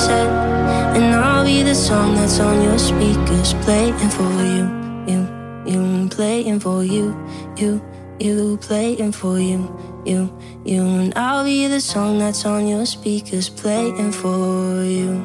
cassette, 0.00 0.96
and 0.96 1.14
I'll 1.14 1.44
be 1.44 1.62
the 1.62 1.74
song 1.74 2.14
that's 2.14 2.40
on 2.40 2.62
your 2.62 2.78
speakers, 2.78 3.54
playing 3.64 4.10
for 4.10 4.32
you, 4.54 4.64
you, 5.06 5.20
you, 5.66 6.08
playing 6.08 6.60
for 6.60 6.82
you, 6.84 7.14
you, 7.56 7.82
you, 8.18 8.56
playing 8.58 9.12
for 9.12 9.38
you, 9.38 9.60
you, 10.06 10.32
you, 10.64 10.82
and 10.82 11.12
I'll 11.16 11.44
be 11.44 11.66
the 11.66 11.80
song 11.80 12.18
that's 12.18 12.46
on 12.46 12.66
your 12.66 12.86
speakers, 12.86 13.48
playing 13.48 14.12
for 14.12 14.82
you. 14.84 15.22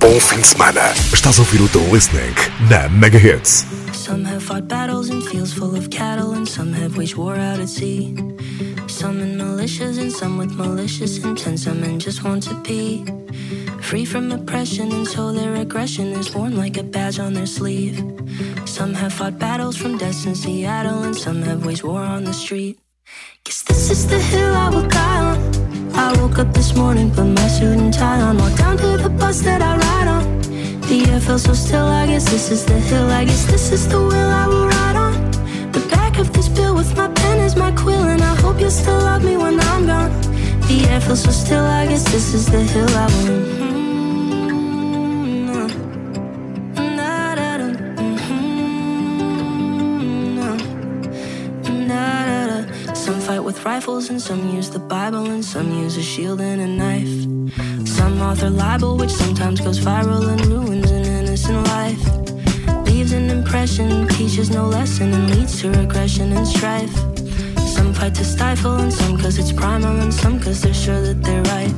Bom 0.00 0.18
fim 0.20 0.40
de 0.40 0.46
semana. 0.46 0.92
Estás 1.12 1.38
a 1.38 1.42
ouvir 1.42 1.62
o 1.62 1.68
The 1.68 1.78
Listening 1.92 2.34
na 2.68 2.88
Mega 2.88 3.18
Hits. 3.18 3.71
Some 4.02 4.24
have 4.24 4.42
fought 4.42 4.66
battles 4.66 5.10
in 5.10 5.20
fields 5.20 5.52
full 5.52 5.76
of 5.76 5.88
cattle, 5.88 6.32
and 6.32 6.48
some 6.48 6.72
have 6.72 6.96
waged 6.96 7.14
war 7.14 7.36
out 7.36 7.60
at 7.60 7.68
sea. 7.68 8.16
Some 8.88 9.20
in 9.20 9.38
militias, 9.38 9.96
and 10.02 10.10
some 10.10 10.38
with 10.38 10.50
malicious 10.56 11.22
intent. 11.22 11.60
Some 11.60 11.80
men 11.80 12.00
just 12.00 12.24
want 12.24 12.42
to 12.42 12.54
be 12.62 13.04
free 13.80 14.04
from 14.04 14.32
oppression, 14.32 14.90
and 14.90 15.06
so 15.06 15.30
their 15.30 15.54
aggression 15.54 16.08
is 16.14 16.34
worn 16.34 16.56
like 16.56 16.78
a 16.78 16.82
badge 16.82 17.20
on 17.20 17.32
their 17.32 17.46
sleeve. 17.46 17.96
Some 18.64 18.92
have 18.92 19.12
fought 19.12 19.38
battles 19.38 19.76
from 19.76 19.98
deaths 19.98 20.26
in 20.26 20.34
Seattle, 20.34 21.04
and 21.04 21.14
some 21.14 21.40
have 21.42 21.64
waged 21.64 21.84
war 21.84 22.02
on 22.02 22.24
the 22.24 22.34
street. 22.34 22.80
Guess 23.44 23.62
this 23.62 23.88
is 23.88 24.08
the 24.08 24.18
hill 24.18 24.52
I 24.52 24.68
will 24.68 24.88
die 24.88 25.20
on. 25.30 25.94
I 25.94 26.20
woke 26.20 26.40
up 26.40 26.52
this 26.52 26.74
morning, 26.74 27.12
put 27.12 27.26
my 27.26 27.46
suit 27.46 27.78
and 27.78 27.94
tie 27.94 28.20
on, 28.20 28.36
walked 28.36 28.58
down 28.58 28.78
to 28.78 28.96
the 28.96 29.10
bus 29.10 29.42
that 29.42 29.62
I 29.62 29.76
ride 29.76 30.08
on. 30.08 30.41
The 30.92 31.00
air 31.10 31.20
felt 31.20 31.40
so 31.40 31.54
still, 31.54 31.86
I 31.86 32.06
guess 32.06 32.30
this 32.30 32.50
is 32.50 32.66
the 32.66 32.78
hill, 32.78 33.08
I 33.10 33.24
guess 33.24 33.46
this 33.46 33.72
is 33.72 33.88
the 33.88 33.98
will 33.98 34.12
I 34.42 34.46
will 34.46 34.66
ride 34.66 34.94
on. 34.94 35.14
The 35.72 35.80
back 35.88 36.18
of 36.18 36.34
this 36.34 36.48
bill 36.50 36.74
with 36.74 36.94
my 36.94 37.08
pen 37.08 37.40
is 37.40 37.56
my 37.56 37.72
quill, 37.72 38.02
and 38.02 38.20
I 38.20 38.34
hope 38.42 38.60
you 38.60 38.68
still 38.68 38.98
love 38.98 39.24
me 39.24 39.38
when 39.38 39.58
I'm 39.58 39.86
gone. 39.86 40.12
The 40.68 40.84
air 40.90 41.00
feels 41.00 41.22
so 41.22 41.30
still, 41.30 41.64
I 41.64 41.86
guess 41.86 42.04
this 42.12 42.34
is 42.34 42.44
the 42.44 42.62
hill 42.62 42.90
I 42.90 43.06
will. 43.06 43.40
Mm-hmm. 43.62 44.02
Mm-hmm. 51.64 52.94
Some 52.94 53.18
fight 53.20 53.40
with 53.40 53.64
rifles 53.64 54.10
and 54.10 54.20
some 54.20 54.54
use 54.54 54.68
the 54.68 54.78
Bible 54.78 55.24
and 55.30 55.42
some 55.42 55.72
use 55.82 55.96
a 55.96 56.02
shield 56.02 56.42
and 56.42 56.60
a 56.60 56.66
knife. 56.66 57.26
Some 58.02 58.20
author 58.20 58.50
libel, 58.50 58.96
which 58.96 59.12
sometimes 59.12 59.60
goes 59.60 59.78
viral 59.78 60.26
and 60.28 60.44
ruins 60.46 60.90
an 60.90 61.04
innocent 61.04 61.64
life. 61.68 62.02
Leaves 62.84 63.12
an 63.12 63.30
impression, 63.30 64.08
teaches 64.08 64.50
no 64.50 64.66
lesson, 64.66 65.14
and 65.14 65.30
leads 65.30 65.60
to 65.60 65.70
regression 65.70 66.32
and 66.32 66.44
strife. 66.44 66.92
Some 67.74 67.94
fight 67.94 68.16
to 68.16 68.24
stifle, 68.24 68.74
and 68.74 68.92
some 68.92 69.16
cause 69.16 69.38
it's 69.38 69.52
primal, 69.52 69.94
and 70.00 70.12
some 70.12 70.40
cause 70.40 70.62
they're 70.62 70.74
sure 70.74 71.00
that 71.00 71.22
they're 71.22 71.44
right. 71.54 71.72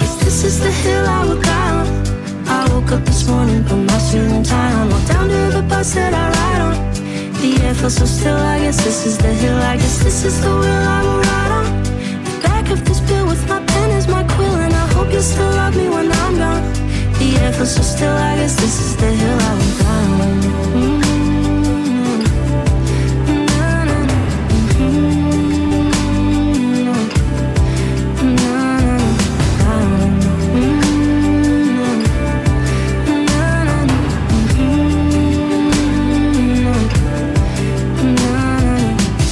Yes, 0.00 0.16
this 0.22 0.44
is 0.44 0.60
the 0.60 0.70
hill 0.70 1.06
I 1.06 1.24
will 1.24 1.40
die 1.40 1.70
on. 1.80 1.86
I 2.46 2.68
woke 2.74 2.92
up 2.92 3.02
this 3.06 3.26
morning, 3.26 3.64
put 3.64 3.78
my 3.78 3.98
suit 4.08 4.30
and 4.30 4.44
tie 4.44 4.72
on, 4.74 4.90
walked 4.90 5.08
down 5.08 5.26
to 5.30 5.40
the 5.56 5.62
bus 5.62 5.94
that 5.94 6.12
I 6.12 6.26
ride 6.38 6.62
on. 6.68 6.76
The 7.40 7.64
air 7.64 7.74
feels 7.74 7.96
so 7.96 8.04
still, 8.04 8.36
I 8.36 8.58
guess 8.58 8.84
this 8.84 9.06
is 9.06 9.16
the 9.16 9.32
hill, 9.32 9.56
I 9.56 9.78
guess 9.78 10.04
this 10.04 10.22
is 10.22 10.38
the 10.38 10.50
wheel 10.50 10.82
I 10.96 11.00
will 11.06 11.20
ride 11.32 11.52
on. 11.60 11.66
The 12.28 12.40
back 12.42 12.70
of 12.70 12.84
this 12.84 13.00
bill 13.00 13.26
with 13.26 13.42
my 13.48 13.64
pen 13.64 13.90
is 13.92 14.06
my 14.06 14.22
quill, 14.34 14.55
hope 14.96 15.12
you 15.12 15.20
still 15.20 15.50
love 15.50 15.76
me 15.76 15.88
when 15.88 16.10
I'm 16.10 16.34
gone. 16.38 16.72
The 17.18 17.28
air 17.40 17.52
feels 17.52 17.74
so 17.74 17.82
still, 17.82 18.16
I 18.30 18.36
guess 18.36 18.56
this 18.56 18.80
is 18.80 18.96
the 18.96 19.10
hill 19.20 19.38
I 19.38 19.54
die 19.80 20.06
on. 20.24 20.36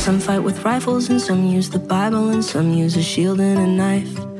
Some 0.05 0.20
fight 0.20 0.40
with 0.40 0.62
rifles 0.64 1.09
and 1.09 1.18
some 1.18 1.46
use 1.46 1.70
the 1.70 1.79
Bible 1.79 2.29
and 2.29 2.44
some 2.44 2.74
use 2.74 2.94
a 2.96 3.03
shield 3.03 3.40
and 3.40 3.59
a 3.59 3.66
knife. 3.66 4.34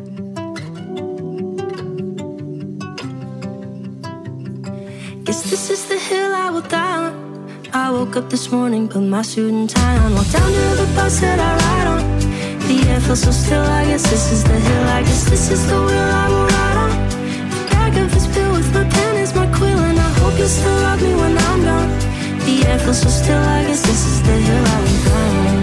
Woke 8.14 8.24
up 8.24 8.31
this 8.31 8.53
morning, 8.53 8.88
put 8.88 9.03
my 9.03 9.22
suit 9.22 9.53
and 9.53 9.68
tie 9.68 9.96
on, 9.98 10.14
walked 10.14 10.33
down 10.33 10.46
to 10.46 10.83
the 10.83 10.87
bus 10.94 11.20
that 11.20 11.38
I 11.40 11.50
ride 11.64 11.88
on. 11.94 12.03
The 12.68 12.88
air 12.88 13.00
feels 13.00 13.22
so 13.22 13.33
still, 13.33 13.62
I 13.62 13.85
guess 13.87 14.03
this 14.09 14.31
is 14.31 14.44
the 14.44 14.59
hill, 14.59 14.85
I 14.98 15.03
guess 15.03 15.29
this 15.29 15.50
is 15.50 15.66
the 15.66 15.74
wheel 15.74 16.09
I 16.22 16.29
will 16.29 16.46
ride 16.46 16.79
on. 16.85 16.90
The 17.50 17.70
back 17.70 17.96
of 17.96 18.14
this 18.14 18.27
bill 18.29 18.53
with 18.53 18.72
my 18.72 18.88
pen 18.88 19.16
is 19.16 19.35
my 19.35 19.46
quill, 19.57 19.79
and 19.79 19.98
I 19.98 20.11
hope 20.20 20.38
you 20.38 20.46
still 20.46 20.79
love 20.87 21.03
me 21.03 21.12
when 21.14 21.37
I'm 21.37 21.62
gone. 21.64 21.90
The 22.46 22.64
air 22.68 22.79
feels 22.79 23.00
so 23.00 23.09
still, 23.09 23.42
I 23.42 23.64
guess 23.66 23.83
this 23.83 24.07
is 24.07 24.22
the 24.22 24.37
hill 24.46 24.64
I 24.64 24.79
will 24.85 25.05
die 25.05 25.48
on. 25.48 25.54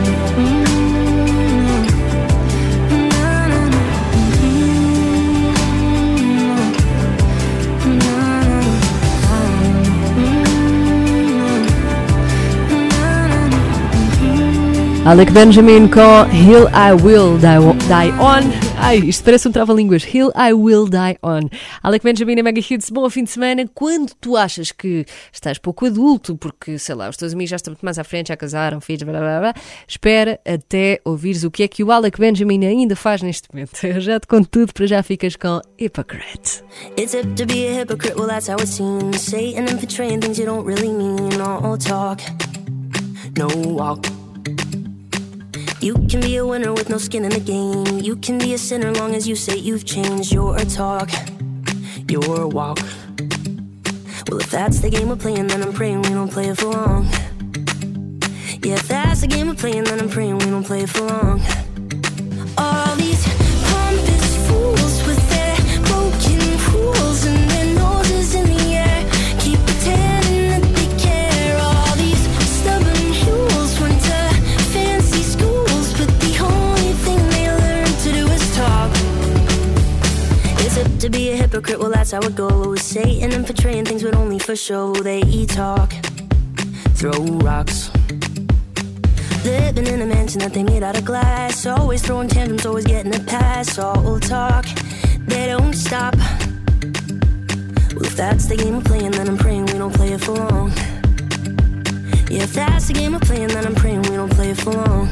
Alec 15.03 15.31
Benjamin 15.31 15.87
com 15.87 16.29
Hill 16.31 16.67
I 16.69 16.93
Will 17.03 17.35
Die, 17.39 18.11
On. 18.19 18.41
Ai, 18.77 18.97
isto 18.97 19.23
parece 19.23 19.47
um 19.47 19.51
trava-línguas. 19.51 20.03
Hill 20.03 20.31
I 20.35 20.53
Will 20.53 20.87
Die 20.87 21.17
On. 21.23 21.49
Alec 21.81 22.03
Benjamin 22.03 22.37
é 22.37 22.43
mega 22.43 22.59
hits. 22.59 22.91
Bom 22.91 23.09
fim 23.09 23.23
de 23.23 23.31
semana. 23.31 23.67
Quando 23.73 24.13
tu 24.21 24.37
achas 24.37 24.71
que 24.71 25.03
estás 25.33 25.57
pouco 25.57 25.87
adulto, 25.87 26.37
porque, 26.37 26.77
sei 26.77 26.93
lá, 26.93 27.09
os 27.09 27.17
teus 27.17 27.33
amigos 27.33 27.49
já 27.49 27.55
estão 27.55 27.71
muito 27.71 27.83
mais 27.83 27.97
à 27.97 28.03
frente, 28.03 28.27
já 28.27 28.37
casaram, 28.37 28.79
filhos, 28.79 29.01
blá 29.01 29.19
blá 29.19 29.39
blá, 29.39 29.53
espera 29.87 30.39
até 30.45 31.01
ouvires 31.03 31.43
o 31.43 31.49
que 31.49 31.63
é 31.63 31.67
que 31.67 31.83
o 31.83 31.91
Alec 31.91 32.19
Benjamin 32.19 32.63
ainda 32.63 32.95
faz 32.95 33.23
neste 33.23 33.47
momento. 33.51 33.71
Eu 33.83 33.99
já 33.99 34.19
te 34.19 34.27
conto 34.27 34.49
tudo, 34.49 34.71
para 34.71 34.85
já 34.85 35.01
ficas 35.01 35.35
com 35.35 35.61
Hypocrite. 35.79 36.63
It's 36.95 37.13
to 37.13 37.45
be 37.47 37.65
a 37.65 37.81
hypocrite, 37.81 38.15
well, 38.15 38.27
that's 38.27 38.47
how 38.47 38.57
it 38.59 38.67
seems. 38.67 39.33
And 39.33 39.65
things 39.65 40.37
you 40.37 40.45
don't 40.45 40.63
really 40.63 40.93
mean. 40.93 41.41
All 41.41 41.75
talk, 41.75 42.21
no 43.35 43.47
walk. 43.67 44.20
You 45.81 45.95
can 45.95 46.21
be 46.21 46.35
a 46.35 46.45
winner 46.45 46.73
with 46.73 46.91
no 46.91 46.99
skin 46.99 47.25
in 47.25 47.31
the 47.31 47.39
game. 47.39 47.99
You 48.01 48.15
can 48.15 48.37
be 48.37 48.53
a 48.53 48.57
sinner 48.59 48.93
long 48.93 49.15
as 49.15 49.27
you 49.27 49.35
say 49.35 49.57
you've 49.57 49.83
changed 49.83 50.31
your 50.31 50.55
talk, 50.59 51.09
your 52.07 52.47
walk. 52.47 52.77
Well, 54.29 54.39
if 54.39 54.51
that's 54.51 54.79
the 54.81 54.91
game 54.91 55.09
we're 55.09 55.15
playing, 55.15 55.47
then 55.47 55.63
I'm 55.63 55.73
praying 55.73 56.03
we 56.03 56.09
don't 56.09 56.31
play 56.31 56.49
it 56.49 56.59
for 56.59 56.67
long. 56.67 57.05
Yeah, 58.61 58.75
if 58.75 58.87
that's 58.87 59.21
the 59.21 59.27
game 59.27 59.47
we're 59.47 59.55
playing, 59.55 59.85
then 59.85 59.99
I'm 59.99 60.09
praying 60.09 60.37
we 60.37 60.45
don't 60.45 60.63
play 60.63 60.81
it 60.81 60.89
for 60.89 61.01
long. 61.01 61.41
Hypocrite, 81.51 81.79
well, 81.79 81.89
that's 81.89 82.11
how 82.11 82.21
it 82.21 82.33
goes. 82.33 82.81
Satan 82.81 83.33
and 83.33 83.45
portraying 83.45 83.83
things, 83.83 84.03
but 84.03 84.15
only 84.15 84.39
for 84.39 84.55
show. 84.55 84.93
They 84.93 85.45
talk, 85.45 85.91
throw 86.95 87.25
rocks. 87.43 87.91
Living 89.43 89.87
in 89.87 90.01
a 90.01 90.05
mansion 90.05 90.39
that 90.39 90.53
they 90.53 90.63
made 90.63 90.81
out 90.81 90.97
of 90.97 91.03
glass. 91.03 91.65
Always 91.65 92.01
throwing 92.03 92.29
tantrums, 92.29 92.65
always 92.65 92.85
getting 92.85 93.13
a 93.13 93.19
pass. 93.19 93.77
All 93.77 94.17
talk, 94.19 94.65
they 95.27 95.47
don't 95.47 95.73
stop. 95.73 96.15
Well, 97.95 98.05
if 98.05 98.15
that's 98.15 98.45
the 98.45 98.55
game 98.55 98.77
we're 98.77 98.83
playing, 98.83 99.11
then 99.11 99.27
I'm 99.27 99.37
praying 99.37 99.65
we 99.65 99.73
don't 99.73 99.93
play 99.93 100.13
it 100.13 100.21
for 100.21 100.31
long. 100.31 100.71
Yeah, 102.29 102.43
if 102.43 102.53
that's 102.53 102.87
the 102.87 102.93
game 102.93 103.11
we're 103.11 103.19
playing, 103.19 103.49
then 103.49 103.65
I'm 103.65 103.75
praying 103.75 104.03
we 104.03 104.15
don't 104.15 104.31
play 104.31 104.51
it 104.51 104.57
for 104.57 104.71
long. 104.71 105.09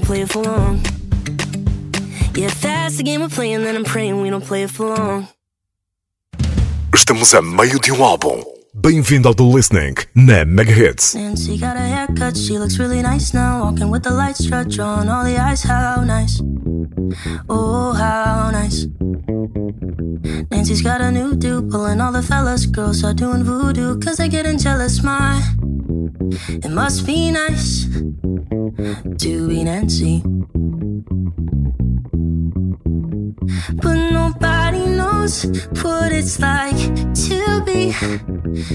Don't 0.00 0.06
play 0.06 0.22
it 0.22 0.30
for 0.30 0.42
long. 0.42 0.80
Yeah, 2.34 2.46
if 2.46 2.60
that's 2.60 2.96
the 2.96 3.02
game 3.02 3.20
we're 3.20 3.28
playing, 3.28 3.64
then 3.64 3.76
I'm 3.76 3.84
praying 3.84 4.20
we 4.20 4.30
don't 4.30 4.44
play 4.44 4.62
it 4.62 4.70
for 4.70 4.86
long. 4.86 5.28
Estamos 6.92 7.34
a 7.34 7.42
meio 7.42 7.78
de 7.78 7.92
um 7.92 8.04
álbum. 8.04 8.42
Bem-vindo 8.72 9.28
ao 9.28 9.34
The 9.34 9.42
Listening 9.42 9.96
na 10.14 10.44
Mega 10.44 10.72
Hits. 10.72 11.14
Nancy 11.14 11.58
got 11.58 11.76
a 11.76 11.80
haircut, 11.80 12.36
she 12.36 12.58
looks 12.58 12.78
really 12.78 13.02
nice 13.02 13.34
now. 13.34 13.64
Walking 13.64 13.90
with 13.90 14.04
the 14.04 14.10
light 14.10 14.36
strut, 14.36 14.68
drawing 14.68 15.08
all 15.08 15.24
the 15.24 15.36
eyes, 15.36 15.62
how 15.62 16.04
nice. 16.04 16.40
Oh, 17.48 17.92
how 17.92 18.50
nice. 18.52 18.86
Nancy's 20.50 20.82
got 20.82 21.00
a 21.00 21.10
new 21.10 21.34
dude, 21.36 21.70
pulling 21.70 22.00
all 22.00 22.12
the 22.12 22.22
fellas. 22.22 22.66
Girls 22.66 23.02
are 23.04 23.14
doing 23.14 23.42
voodoo, 23.42 23.98
cause 24.00 24.18
they're 24.18 24.28
getting 24.28 24.58
jealous. 24.58 25.02
My, 25.02 25.42
it 26.48 26.70
must 26.70 27.06
be 27.06 27.30
nice 27.30 27.86
to 29.18 29.48
be 29.48 29.64
Nancy. 29.64 30.22
But 33.82 34.10
nobody 34.10 34.86
knows 34.86 35.44
what 35.82 36.12
it's 36.12 36.38
like 36.38 36.76
to 37.26 37.62
be 37.64 37.92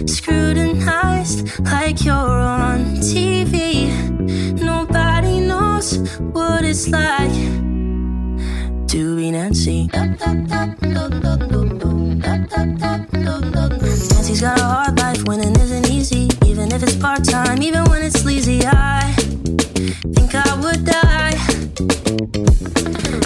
scrutinized 0.08 1.60
like 1.65 2.03
you're 2.03 2.15
on 2.15 2.97
TV. 2.97 3.91
Nobody 4.62 5.41
knows 5.41 6.19
what 6.19 6.63
it's 6.63 6.88
like 6.89 7.31
to 8.87 9.15
be 9.15 9.31
Nancy. 9.31 9.89
Nancy's 14.13 14.41
got 14.41 14.59
a 14.59 14.63
hard 14.63 14.99
life, 14.99 15.23
winning 15.27 15.55
isn't 15.55 15.89
easy, 15.89 16.29
even 16.45 16.71
if 16.71 16.83
it's 16.83 16.95
part 16.95 17.23
time, 17.23 17.61
even 17.63 17.83
when 17.85 18.03
it's 18.03 18.19
sleazy. 18.19 18.61
I 18.65 19.13
think 20.13 20.35
I 20.35 20.59
would 20.61 20.85
die. 20.85 21.33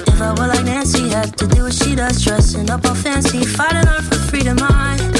If 0.07 0.21
I 0.21 0.31
were 0.37 0.47
like 0.47 0.65
Nancy, 0.65 1.09
had 1.09 1.37
to 1.37 1.47
do 1.47 1.63
what 1.63 1.73
she 1.73 1.95
does, 1.95 2.23
dressing 2.23 2.69
up 2.69 2.85
all 2.85 2.95
fancy, 2.95 3.43
fighting 3.43 3.87
hard 3.87 4.05
for 4.05 4.19
freedom. 4.29 4.57
I 4.61 5.18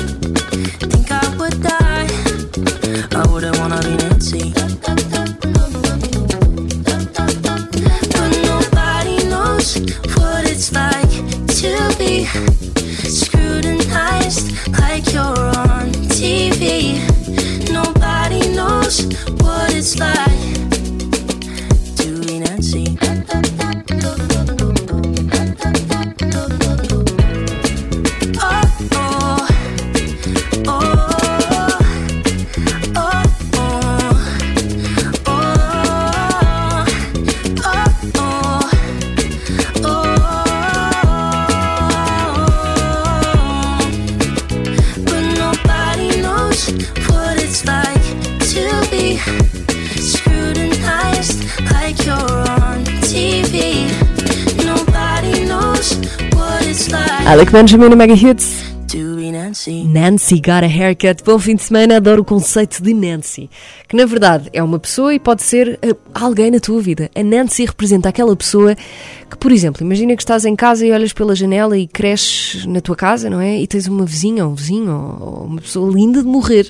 Alec 57.40 57.54
Benjamin 57.54 57.92
e 57.94 57.96
Mega 57.96 58.14
Hits. 58.14 58.66
to 58.90 59.16
be 59.16 59.32
Nancy. 59.32 59.86
Nancy 59.86 60.42
got 60.42 60.62
a 60.62 60.68
haircut. 60.68 61.24
Bom 61.24 61.40
fim 61.40 61.56
de 61.56 61.64
semana, 61.64 61.96
adoro 61.96 62.22
o 62.22 62.26
conceito 62.26 62.84
de 62.84 62.94
Nancy. 62.94 63.50
Que 63.88 63.96
na 63.96 64.06
verdade 64.06 64.50
é 64.52 64.62
uma 64.62 64.78
pessoa 64.78 65.14
e 65.14 65.20
pode 65.22 65.42
ser 65.42 65.80
eh, 65.82 65.96
alguém 66.14 66.52
na 66.52 66.60
tua 66.60 66.82
vida. 66.82 67.10
A 67.16 67.24
Nancy 67.24 67.64
representa 67.64 68.10
aquela 68.10 68.36
pessoa 68.36 68.76
que, 68.76 69.38
por 69.38 69.54
exemplo, 69.54 69.82
imagina 69.86 70.18
que 70.18 70.22
estás 70.22 70.44
em 70.44 70.54
casa 70.54 70.86
e 70.86 70.92
olhas 70.92 71.14
pela 71.14 71.34
janela 71.34 71.78
e 71.78 71.88
cresces 71.88 72.66
na 72.66 72.82
tua 72.82 72.98
casa, 72.98 73.30
não 73.30 73.40
é? 73.40 73.62
E 73.62 73.66
tens 73.66 73.88
uma 73.88 74.06
vizinha 74.06 74.46
ou 74.46 74.52
um 74.52 74.56
vizinho 74.56 74.92
ou 75.22 75.46
uma 75.46 75.62
pessoa 75.62 75.90
linda 75.94 76.22
de 76.22 76.28
morrer. 76.28 76.70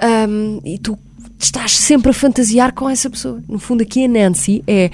Ahm, 0.00 0.60
e 0.64 0.78
tu 0.78 0.96
estás 1.36 1.76
sempre 1.76 2.10
a 2.10 2.14
fantasiar 2.14 2.72
com 2.74 2.88
essa 2.88 3.10
pessoa. 3.10 3.42
No 3.48 3.58
fundo, 3.58 3.82
aqui 3.82 4.04
a 4.04 4.08
Nancy 4.08 4.62
é 4.68 4.88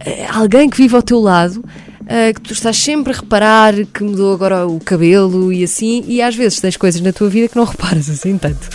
eh, 0.00 0.26
alguém 0.28 0.68
que 0.68 0.78
vive 0.78 0.96
ao 0.96 1.02
teu 1.02 1.20
lado, 1.20 1.64
eh, 2.06 2.32
que 2.32 2.40
tu 2.40 2.52
estás 2.52 2.76
sempre 2.76 3.12
a 3.12 3.16
reparar 3.16 3.74
que 3.86 4.02
mudou 4.02 4.34
agora 4.34 4.66
o 4.66 4.80
cabelo 4.80 5.52
e 5.52 5.64
assim, 5.64 6.04
e 6.06 6.20
às 6.20 6.34
vezes 6.34 6.60
tens 6.60 6.76
coisas 6.76 7.00
na 7.00 7.12
tua 7.12 7.28
vida 7.28 7.48
que 7.48 7.56
não 7.56 7.64
reparas 7.64 8.08
assim 8.10 8.36
tanto. 8.38 8.68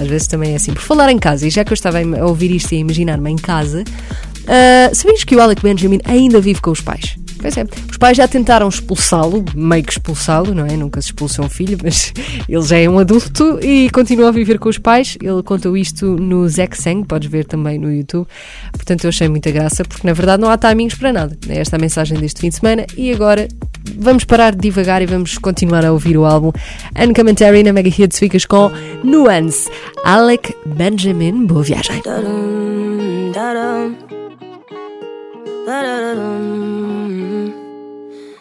Às 0.00 0.06
vezes 0.06 0.26
também 0.26 0.52
é 0.52 0.56
assim. 0.56 0.72
Por 0.72 0.82
falar 0.82 1.10
em 1.10 1.18
casa, 1.18 1.46
e 1.46 1.50
já 1.50 1.64
que 1.64 1.72
eu 1.72 1.74
estava 1.74 1.98
a 1.98 2.26
ouvir 2.26 2.50
isto 2.50 2.72
e 2.72 2.76
a 2.76 2.80
imaginar-me 2.80 3.30
em 3.30 3.36
casa, 3.36 3.82
uh, 3.82 4.94
sabias 4.94 5.24
que 5.24 5.34
o 5.34 5.40
Alec 5.40 5.62
Benjamin 5.62 6.00
ainda 6.04 6.40
vive 6.40 6.60
com 6.60 6.70
os 6.70 6.80
pais? 6.80 7.16
Pois 7.40 7.56
é, 7.56 7.64
os 7.90 7.96
pais 7.96 8.16
já 8.16 8.26
tentaram 8.26 8.68
expulsá-lo, 8.68 9.44
meio 9.54 9.84
que 9.84 9.92
expulsá-lo, 9.92 10.54
não 10.54 10.66
é? 10.66 10.76
Nunca 10.76 11.00
se 11.00 11.08
expulsa 11.08 11.42
um 11.42 11.48
filho, 11.48 11.78
mas 11.82 12.12
ele 12.48 12.62
já 12.62 12.78
é 12.78 12.88
um 12.88 12.98
adulto 12.98 13.58
e 13.62 13.90
continua 13.90 14.28
a 14.28 14.32
viver 14.32 14.58
com 14.58 14.68
os 14.68 14.78
pais. 14.78 15.16
Ele 15.22 15.42
contou 15.42 15.76
isto 15.76 16.16
no 16.16 16.48
Zack 16.48 16.80
Sang, 16.80 17.04
podes 17.04 17.30
ver 17.30 17.44
também 17.44 17.78
no 17.78 17.92
YouTube. 17.92 18.26
Portanto, 18.72 19.04
eu 19.04 19.08
achei 19.08 19.28
muita 19.28 19.50
graça, 19.50 19.84
porque 19.84 20.06
na 20.06 20.12
verdade 20.12 20.42
não 20.42 20.50
há 20.50 20.58
timings 20.58 20.94
para 20.94 21.12
nada. 21.12 21.36
É 21.48 21.58
esta 21.58 21.76
a 21.76 21.78
mensagem 21.78 22.18
deste 22.18 22.40
fim 22.40 22.48
de 22.48 22.56
semana. 22.56 22.86
E 22.96 23.12
agora 23.12 23.48
vamos 23.96 24.24
parar 24.24 24.54
de 24.54 24.60
divagar 24.60 25.02
e 25.02 25.06
vamos 25.06 25.38
continuar 25.38 25.84
a 25.84 25.92
ouvir 25.92 26.16
o 26.16 26.24
álbum 26.24 26.52
Uncommentary 26.98 27.62
na 27.62 27.72
Mega 27.72 27.88
Hits. 27.88 28.18
Ficas 28.18 28.44
com 28.44 28.70
Nuance. 29.04 29.68
Alec 30.04 30.54
Benjamin, 30.66 31.46
boa 31.46 31.62
viagem. 31.62 32.02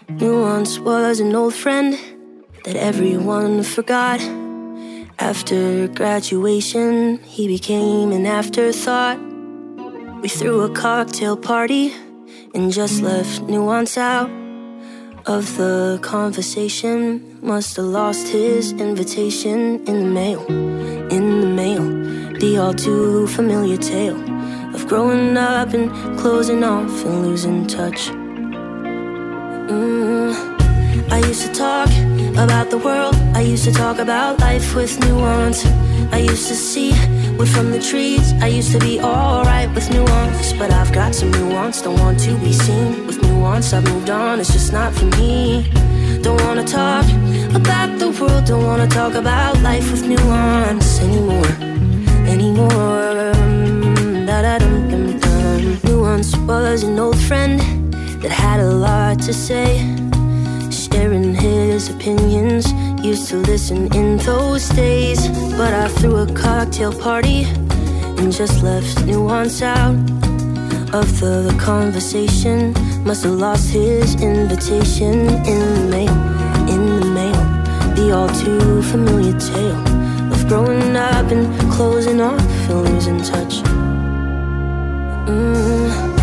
Nuance 0.09 0.79
was 0.79 1.19
an 1.19 1.35
old 1.35 1.53
friend 1.53 1.99
that 2.63 2.77
everyone 2.77 3.61
forgot. 3.61 4.21
After 5.19 5.89
graduation, 5.89 7.17
he 7.23 7.47
became 7.47 8.13
an 8.13 8.25
afterthought. 8.25 9.19
We 10.21 10.29
threw 10.29 10.61
a 10.61 10.69
cocktail 10.69 11.35
party 11.35 11.93
and 12.55 12.71
just 12.71 13.01
left 13.01 13.41
Nuance 13.43 13.97
out 13.97 14.29
of 15.25 15.57
the 15.57 15.99
conversation. 16.01 17.37
Must 17.41 17.75
have 17.75 17.85
lost 17.85 18.29
his 18.29 18.71
invitation 18.71 19.85
in 19.85 19.99
the 19.99 20.09
mail, 20.09 20.45
in 21.11 21.41
the 21.41 21.47
mail. 21.47 21.83
The 22.39 22.57
all 22.57 22.73
too 22.73 23.27
familiar 23.27 23.77
tale 23.77 24.17
of 24.73 24.87
growing 24.87 25.35
up 25.35 25.73
and 25.73 25.91
closing 26.17 26.63
off 26.63 27.03
and 27.03 27.25
losing 27.25 27.67
touch. 27.67 28.09
Mm. 29.67 31.11
I 31.11 31.19
used 31.19 31.41
to 31.45 31.51
talk 31.53 31.89
about 32.41 32.69
the 32.69 32.77
world. 32.77 33.15
I 33.35 33.41
used 33.41 33.65
to 33.65 33.73
talk 33.73 33.99
about 33.99 34.39
life 34.39 34.75
with 34.75 34.97
nuance. 35.01 35.65
I 36.11 36.19
used 36.19 36.47
to 36.47 36.55
see 36.55 36.91
wood 37.37 37.49
from 37.49 37.71
the 37.71 37.79
trees. 37.79 38.33
I 38.41 38.47
used 38.47 38.71
to 38.71 38.79
be 38.79 39.01
alright 39.01 39.69
with 39.75 39.91
nuance. 39.91 40.53
But 40.53 40.71
I've 40.71 40.93
got 40.93 41.13
some 41.13 41.31
nuance, 41.31 41.81
don't 41.81 41.99
want 41.99 42.19
to 42.21 42.37
be 42.37 42.53
seen 42.53 43.05
with 43.07 43.21
nuance. 43.21 43.73
I've 43.73 43.83
moved 43.83 44.09
on, 44.09 44.39
it's 44.39 44.53
just 44.53 44.71
not 44.71 44.93
for 44.93 45.05
me. 45.17 45.69
Don't 46.21 46.41
wanna 46.43 46.63
talk 46.63 47.05
about 47.53 47.99
the 47.99 48.09
world, 48.19 48.45
don't 48.45 48.63
wanna 48.63 48.87
talk 48.87 49.15
about 49.15 49.61
life 49.61 49.91
with 49.91 50.07
nuance 50.07 50.99
anymore. 51.01 51.53
Anymore. 52.25 53.33
Mm. 53.35 53.77
Nuance 55.83 56.37
was 56.37 56.83
an 56.83 56.97
old 56.99 57.19
friend 57.19 57.76
that 58.27 58.35
had 58.35 58.59
a 58.59 58.71
lot 58.71 59.19
to 59.21 59.33
say 59.33 59.77
sharing 60.69 61.33
his 61.33 61.89
opinions. 61.89 62.73
Used 63.01 63.29
to 63.29 63.37
listen 63.37 63.93
in 63.95 64.17
those 64.17 64.67
days, 64.69 65.29
but 65.51 65.73
I 65.73 65.87
threw 65.87 66.17
a 66.17 66.33
cocktail 66.33 66.91
party 66.91 67.43
and 68.17 68.31
just 68.31 68.63
left 68.63 69.05
nuance 69.05 69.61
out 69.61 69.95
of 70.93 71.19
the 71.19 71.55
conversation. 71.57 72.73
Must 73.05 73.23
have 73.23 73.33
lost 73.33 73.69
his 73.69 74.21
invitation 74.21 75.29
in 75.53 75.61
the 75.75 75.87
mail, 75.89 76.17
in 76.73 76.99
the 76.99 77.05
mail. 77.19 77.43
The 77.95 78.11
all 78.13 78.29
too 78.29 78.81
familiar 78.83 79.39
tale 79.39 80.33
of 80.33 80.47
growing 80.49 80.95
up 80.97 81.31
and 81.31 81.71
closing 81.71 82.19
off 82.19 82.41
and 82.69 82.83
losing 82.83 83.21
touch. 83.21 83.61
Mm. 85.29 86.16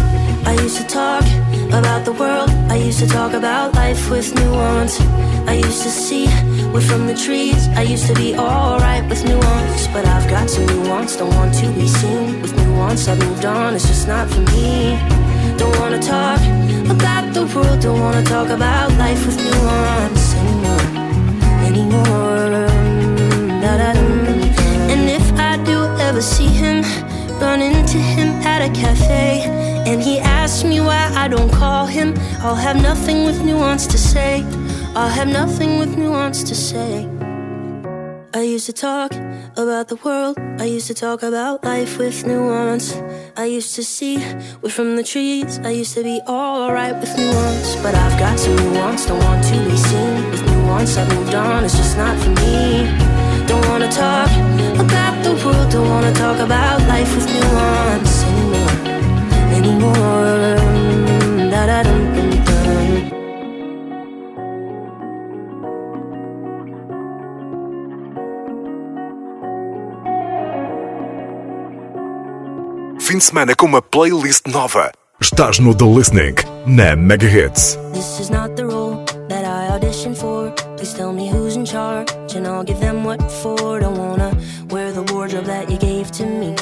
I 0.46 0.52
used 0.62 0.76
to 0.78 0.86
talk 0.86 1.24
about 1.72 2.04
the 2.04 2.12
world. 2.12 2.50
I 2.70 2.76
used 2.76 3.00
to 3.00 3.06
talk 3.06 3.32
about 3.32 3.74
life 3.74 4.10
with 4.10 4.34
nuance. 4.34 5.00
I 5.46 5.54
used 5.54 5.82
to 5.82 5.90
see 5.90 6.26
wood 6.72 6.84
from 6.84 7.06
the 7.06 7.14
trees. 7.14 7.68
I 7.76 7.82
used 7.82 8.06
to 8.06 8.14
be 8.14 8.36
alright 8.36 9.04
with 9.08 9.24
nuance. 9.24 9.86
But 9.88 10.04
I've 10.06 10.28
got 10.28 10.48
some 10.50 10.66
nuance, 10.66 11.16
don't 11.16 11.34
want 11.34 11.54
to 11.54 11.66
be 11.72 11.88
seen 11.88 12.42
with 12.42 12.52
nuance. 12.56 12.64
nuance. 12.74 13.08
I've 13.08 13.18
moved 13.18 13.44
on, 13.44 13.74
it's 13.74 13.86
just 13.86 14.08
not 14.08 14.28
for 14.28 14.40
me. 14.40 14.98
Don't 15.56 15.78
wanna 15.80 16.00
talk 16.00 16.40
about 16.90 17.32
the 17.32 17.46
world, 17.54 17.80
don't 17.80 18.00
wanna 18.00 18.22
talk 18.22 18.48
about 18.48 18.92
life 18.98 19.24
with 19.26 19.38
nuance 19.44 20.34
anymore, 20.34 20.86
anymore. 21.68 22.66
And 24.92 25.08
if 25.08 25.26
I 25.38 25.56
do 25.64 25.78
ever 26.00 26.22
see 26.22 26.46
him, 26.46 26.82
run 27.40 27.62
into 27.62 27.98
him 27.98 28.28
at 28.42 28.60
a 28.62 28.70
cafe, 28.72 29.73
and 29.86 30.02
he 30.02 30.18
asks 30.18 30.64
me 30.64 30.80
why 30.80 31.12
I 31.14 31.28
don't 31.28 31.50
call 31.50 31.86
him, 31.86 32.14
I'll 32.40 32.54
have 32.54 32.80
nothing 32.80 33.24
with 33.24 33.42
nuance 33.42 33.86
to 33.88 33.98
say. 33.98 34.44
I'll 34.96 35.08
have 35.08 35.28
nothing 35.28 35.78
with 35.78 35.96
nuance 35.96 36.42
to 36.44 36.54
say. 36.54 37.08
I 38.32 38.42
used 38.42 38.66
to 38.66 38.72
talk 38.72 39.12
about 39.56 39.88
the 39.88 39.96
world. 40.04 40.36
I 40.58 40.64
used 40.64 40.86
to 40.88 40.94
talk 40.94 41.22
about 41.22 41.62
life 41.64 41.98
with 41.98 42.26
nuance. 42.26 42.94
I 43.36 43.44
used 43.44 43.74
to 43.76 43.84
see 43.84 44.18
we're 44.60 44.70
from 44.70 44.96
the 44.96 45.04
trees. 45.04 45.60
I 45.60 45.70
used 45.70 45.94
to 45.94 46.02
be 46.02 46.20
alright 46.26 46.96
with 46.98 47.16
nuance. 47.16 47.76
But 47.76 47.94
I've 47.94 48.18
got 48.18 48.38
some 48.38 48.56
nuance, 48.56 49.06
don't 49.06 49.22
want 49.22 49.44
to 49.44 49.58
be 49.70 49.76
seen 49.76 50.30
with 50.30 50.44
nuance. 50.46 50.96
I've 50.96 51.08
moved 51.14 51.34
on, 51.34 51.64
it's 51.64 51.76
just 51.76 51.96
not 51.96 52.18
for 52.18 52.30
me. 52.30 52.86
Don't 53.46 53.64
wanna 53.68 53.90
talk 53.90 54.30
about 54.80 55.22
the 55.22 55.34
world, 55.44 55.70
don't 55.70 55.88
wanna 55.88 56.12
talk 56.14 56.38
about 56.38 56.73
Fim 73.14 73.18
de 73.18 73.24
semana 73.26 73.54
com 73.54 73.66
uma 73.66 73.80
playlist 73.80 74.48
nova. 74.48 74.90
Estás 75.20 75.60
no 75.60 75.72
The 75.72 75.84
Listening, 75.84 76.34
na 76.66 76.96
Mega 76.96 77.28
Hits. 77.28 77.78
This 77.92 78.18
is 78.18 78.28
not 78.28 78.56
the 78.56 78.64
role 78.64 79.04
that 79.28 79.44
I 79.44 79.70
auditioned 79.70 80.16
for. 80.16 80.50
Please 80.76 80.96
tell 80.96 81.12
me 81.12 81.30
who's 81.30 81.54
in 81.54 81.64
charge, 81.64 82.10
and 82.34 82.44
I'll 82.44 82.64
give 82.64 82.80
them 82.80 83.04
what 83.04 83.22
for. 83.40 83.78
Don't 83.78 83.96
wanna 83.96 84.32
wear 84.68 84.90
the 84.90 85.04
wardrobe 85.12 85.44
that 85.44 85.70
you 85.70 85.78
gave 85.78 86.10
to 86.10 86.26
me. 86.26 86.56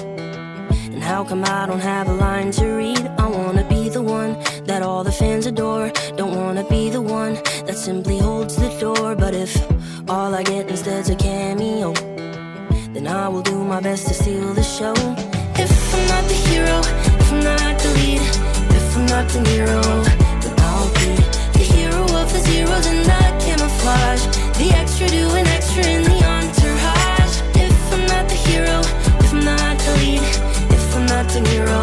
And 0.92 1.02
how 1.02 1.24
come 1.24 1.42
I 1.42 1.64
don't 1.64 1.80
have 1.80 2.10
a 2.10 2.12
line 2.12 2.50
to 2.50 2.66
read? 2.66 3.10
I 3.18 3.28
wanna 3.28 3.64
be 3.66 3.88
the 3.88 4.02
one 4.02 4.36
that 4.66 4.82
all 4.82 5.02
the 5.02 5.12
fans 5.12 5.46
adore. 5.46 5.90
Don't 6.18 6.36
wanna 6.36 6.64
be 6.68 6.90
the 6.90 7.00
one 7.00 7.40
that 7.64 7.78
simply 7.78 8.18
holds 8.18 8.56
the 8.56 8.68
door. 8.78 9.16
But 9.16 9.32
if 9.34 9.56
all 10.06 10.34
I 10.34 10.42
get 10.42 10.68
instead's 10.68 11.08
a 11.08 11.16
cameo, 11.16 11.94
then 12.92 13.06
I 13.06 13.26
will 13.28 13.42
do 13.42 13.64
my 13.64 13.80
best 13.80 14.06
to 14.08 14.12
steal 14.12 14.52
the 14.52 14.62
show. 14.62 15.31
Hero, 16.52 16.80
if 16.84 17.32
I'm 17.32 17.40
not 17.40 17.78
the 17.80 17.88
lead, 17.96 18.20
if 18.76 18.96
I'm 18.96 19.06
not 19.06 19.26
De 19.28 19.40
Niro, 19.40 19.80
then 20.42 20.54
I'll 20.60 20.92
be 21.00 21.16
the 21.56 21.64
hero 21.64 22.02
of 22.20 22.30
the 22.30 22.40
zeros 22.40 22.86
and 22.92 23.06
the 23.06 23.22
camouflage. 23.40 24.26
The 24.60 24.68
extra 24.76 25.08
doing 25.08 25.46
extra 25.46 25.82
in 25.86 26.02
the 26.02 26.20
entourage. 26.20 27.36
If 27.56 27.92
I'm 27.94 28.04
not 28.04 28.28
the 28.28 28.34
hero, 28.34 28.80
if 29.24 29.32
I'm 29.32 29.44
not 29.46 29.78
the 29.78 29.92
lead, 29.96 30.20
if 30.76 30.94
I'm 30.94 31.06
not 31.06 31.24
De 31.32 31.40
Niro, 31.40 31.80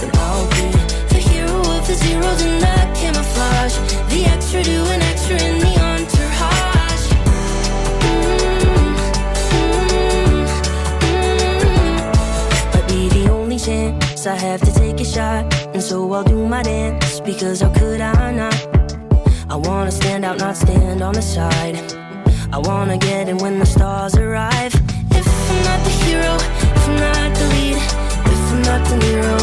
then 0.00 0.10
I'll 0.14 0.48
be 0.56 0.72
the 1.12 1.20
hero 1.28 1.60
of 1.76 1.86
the 1.86 1.94
zeros 1.94 2.40
and 2.40 2.62
the 2.62 2.76
camouflage. 2.98 3.76
The 4.08 4.24
extra 4.24 4.57
so 15.88 16.12
I'll 16.12 16.22
do 16.22 16.46
my 16.46 16.62
dance 16.62 17.18
because 17.20 17.62
how 17.62 17.72
could 17.72 18.02
I 18.02 18.30
not? 18.30 18.54
I 19.48 19.56
wanna 19.56 19.90
stand 19.90 20.22
out, 20.22 20.36
not 20.38 20.54
stand 20.54 21.00
on 21.00 21.14
the 21.14 21.22
side. 21.22 21.76
I 22.52 22.58
wanna 22.58 22.98
get 22.98 23.26
in 23.30 23.38
when 23.38 23.58
the 23.58 23.64
stars 23.64 24.14
arrive. 24.14 24.74
If 25.18 25.26
I'm 25.50 25.60
not 25.68 25.80
the 25.86 25.94
hero, 26.04 26.34
if 26.76 26.88
I'm 26.88 26.96
not 27.06 27.30
the 27.38 27.46
lead, 27.54 27.80
if 28.32 28.52
I'm 28.52 28.62
not 28.68 28.80
De 28.86 28.96
Niro, 29.02 29.38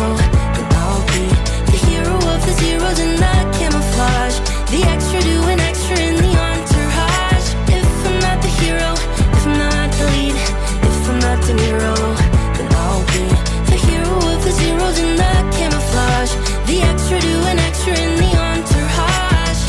then 0.56 0.68
I'll 0.84 1.04
be 1.14 1.26
the 1.72 1.80
hero 1.88 2.16
of 2.34 2.40
the 2.46 2.54
zeros 2.62 3.00
and 3.00 3.18
the 3.18 3.36
camouflage. 3.58 4.38
The 4.70 4.82
extra 4.94 5.20
doing 5.22 5.60
extra 5.60 5.98
in 5.98 6.16
the 6.26 6.32
entourage. 6.48 7.48
If 7.74 8.06
I'm 8.06 8.20
not 8.20 8.38
the 8.46 8.52
hero, 8.62 8.92
if 9.36 9.48
I'm 9.48 9.58
not 9.58 9.90
the 9.98 10.06
lead, 10.14 10.38
if 10.90 11.10
I'm 11.10 11.20
not 11.26 11.38
De 11.48 11.54
Niro, 11.62 11.96
then 12.58 12.68
I'll 12.84 13.04
be 13.14 13.55
the 14.46 14.52
hero 14.62 14.86
of 14.86 14.94
the 14.94 15.00
zeros 15.00 15.00
and 15.00 15.18
the 15.18 15.58
camouflage. 15.58 16.34
The 16.68 16.82
extra 16.82 17.20
doing 17.20 17.60
extra 17.68 17.94
in 17.98 18.16
the 18.22 18.32
entourage. 18.48 19.62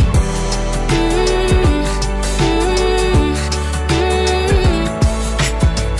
Mm, 0.92 1.86
mm, 2.42 3.36
mm. 3.88 4.86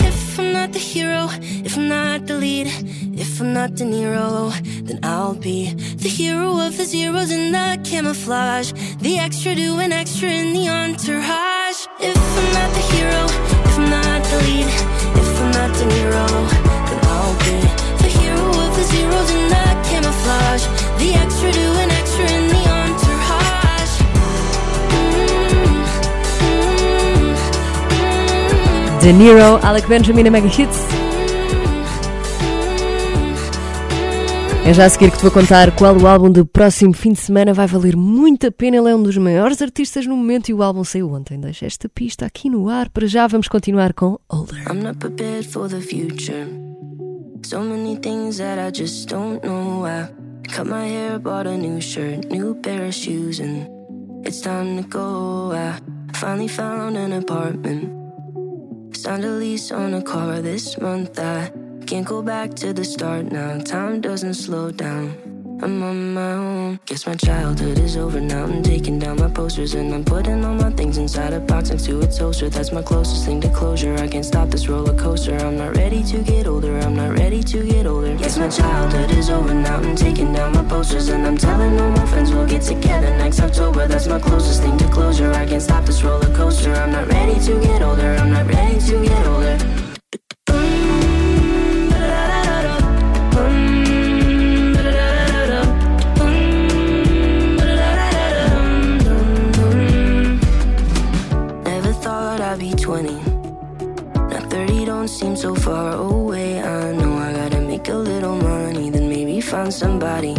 If 0.07 0.39
I'm 0.39 0.53
not 0.53 0.69
the 0.73 0.79
hero, 0.79 1.29
if 1.65 1.75
I'm 1.75 1.87
not 1.89 2.27
the 2.27 2.35
lead, 2.37 2.67
if 3.19 3.41
I'm 3.41 3.53
not 3.53 3.73
De 3.75 3.83
Niro, 3.83 4.53
then 4.85 4.99
I'll 5.03 5.33
be 5.33 5.73
the 5.73 6.09
hero 6.09 6.59
of 6.59 6.77
the 6.77 6.85
zeros 6.85 7.31
and 7.31 7.53
the 7.53 7.79
camouflage. 7.83 8.73
The 9.01 9.17
extra 9.17 9.55
doing 9.55 9.91
extra 9.91 10.29
in 10.29 10.53
the 10.53 10.69
entourage. 10.69 11.87
If 11.99 12.17
I'm 12.39 12.53
not 12.53 12.71
the 12.77 12.83
hero, 12.93 13.25
if 13.67 13.77
I'm 13.79 13.89
not 13.89 14.23
the 14.29 14.37
lead, 14.47 14.67
if 15.21 15.41
I'm 15.41 15.51
not 15.51 15.71
De 15.77 15.85
Niro, 15.85 16.76
De 29.07 29.13
Niro, 29.13 29.57
Alec 29.63 29.87
Benjamin 29.87 30.23
na 30.23 30.31
Mega 30.31 30.47
Hits. 30.47 30.81
É 34.65 34.73
já 34.73 34.83
a 34.83 34.89
seguir 34.89 35.11
que 35.11 35.17
te 35.17 35.21
vou 35.21 35.31
contar 35.31 35.73
qual 35.77 35.95
o 35.95 36.05
álbum 36.05 36.29
do 36.29 36.45
próximo 36.45 36.91
fim 36.91 37.13
de 37.13 37.19
semana 37.19 37.53
vai 37.53 37.67
valer 37.67 37.95
muito 37.95 38.47
a 38.47 38.51
pena. 38.51 38.75
Ele 38.75 38.89
é 38.89 38.93
um 38.93 39.01
dos 39.01 39.17
maiores 39.17 39.61
artistas 39.61 40.05
no 40.05 40.17
momento 40.17 40.49
e 40.49 40.53
o 40.53 40.61
álbum 40.61 40.83
saiu 40.83 41.09
ontem. 41.13 41.39
Deixa 41.39 41.65
esta 41.65 41.87
pista 41.87 42.25
aqui 42.25 42.49
no 42.49 42.67
ar. 42.67 42.89
Para 42.89 43.07
já 43.07 43.25
vamos 43.27 43.47
continuar 43.47 43.93
com 43.93 44.19
Older. 44.27 44.61
I'm 44.69 44.83
not 44.83 44.99
prepared 44.99 45.47
for 45.47 45.69
the 45.69 45.79
future. 45.79 46.45
So 47.45 47.61
many 47.61 47.95
things 48.01 48.39
that 48.39 48.59
I 48.59 48.77
just 48.77 49.07
don't 49.07 49.41
know. 49.41 49.85
I 49.85 50.09
cut 50.53 50.67
my 50.67 50.85
hair, 50.85 51.17
bought 51.17 51.47
a 51.47 51.55
new 51.55 51.79
shirt, 51.79 52.29
new 52.29 52.55
pair 52.55 52.85
of 52.85 52.93
shoes, 52.93 53.39
and 53.39 53.69
it's 54.25 54.41
time 54.41 54.83
to 54.83 54.89
go. 54.89 55.53
I 55.53 55.79
finally 56.11 56.49
found 56.49 56.97
an 56.97 57.13
apartment. 57.13 58.06
Signed 58.97 59.25
a 59.25 59.29
lease 59.29 59.71
on 59.71 59.93
a 59.93 60.01
car 60.01 60.41
this 60.41 60.75
month. 60.79 61.19
I 61.19 61.51
can't 61.85 62.05
go 62.05 62.23
back 62.23 62.55
to 62.55 62.73
the 62.73 62.83
start 62.83 63.31
now. 63.31 63.59
Time 63.59 64.01
doesn't 64.01 64.33
slow 64.33 64.71
down. 64.71 65.37
I'm 65.61 65.83
on 65.83 66.13
my 66.15 66.33
own. 66.33 66.79
Guess 66.85 67.05
my 67.05 67.13
childhood 67.13 67.77
is 67.77 67.95
over 67.95 68.19
now. 68.19 68.45
I'm 68.45 68.63
taking 68.63 68.97
down 68.97 69.17
my 69.17 69.29
posters 69.29 69.75
and 69.75 69.93
I'm 69.93 70.03
putting 70.03 70.43
all 70.43 70.55
my 70.55 70.71
things 70.71 70.97
inside 70.97 71.33
a 71.33 71.39
box 71.39 71.69
next 71.69 71.85
to 71.85 71.99
a 71.99 72.07
toaster. 72.07 72.49
That's 72.49 72.71
my 72.71 72.81
closest 72.81 73.25
thing 73.25 73.39
to 73.41 73.49
closure. 73.49 73.95
I 73.95 74.07
can't 74.07 74.25
stop 74.25 74.49
this 74.49 74.67
roller 74.67 74.97
coaster. 74.97 75.35
I'm 75.35 75.57
not 75.57 75.75
ready 75.77 76.03
to 76.03 76.23
get 76.23 76.47
older. 76.47 76.79
I'm 76.79 76.95
not 76.95 77.17
ready 77.17 77.43
to 77.43 77.67
get 77.67 77.85
older. 77.85 78.15
Guess 78.15 78.37
my 78.39 78.49
childhood 78.49 79.11
is 79.11 79.29
over 79.29 79.53
now. 79.53 79.77
I'm 79.77 79.95
taking 79.95 80.33
down 80.33 80.53
my 80.53 80.63
posters 80.63 81.09
and 81.09 81.25
I'm 81.25 81.37
telling 81.37 81.79
all 81.79 81.91
my 81.91 82.05
friends 82.07 82.31
we'll 82.31 82.47
get 82.47 82.63
together 82.63 83.09
next 83.17 83.39
October. 83.41 83.87
That's 83.87 84.07
my 84.07 84.19
closest 84.19 84.61
thing 84.63 84.77
to 84.79 84.87
closure. 84.89 85.31
I 85.33 85.45
can't 85.45 85.61
stop 85.61 85.85
this 85.85 86.03
roller 86.03 86.26
somebody 109.87 110.33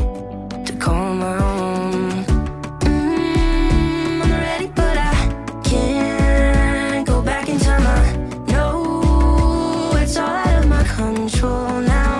to 0.69 0.73
call 0.85 1.15
my 1.25 1.35
own. 1.53 2.03
Mm, 2.85 4.23
I'm 4.25 4.33
ready, 4.49 4.69
but 4.81 4.97
I 5.13 5.15
can't 5.71 7.07
go 7.13 7.17
back 7.31 7.49
in 7.53 7.59
time. 7.59 7.87
I 7.99 8.03
know 8.53 9.93
it's 10.03 10.17
all 10.23 10.37
out 10.47 10.55
of 10.61 10.67
my 10.77 10.85
control 10.99 11.81
now. 11.97 12.13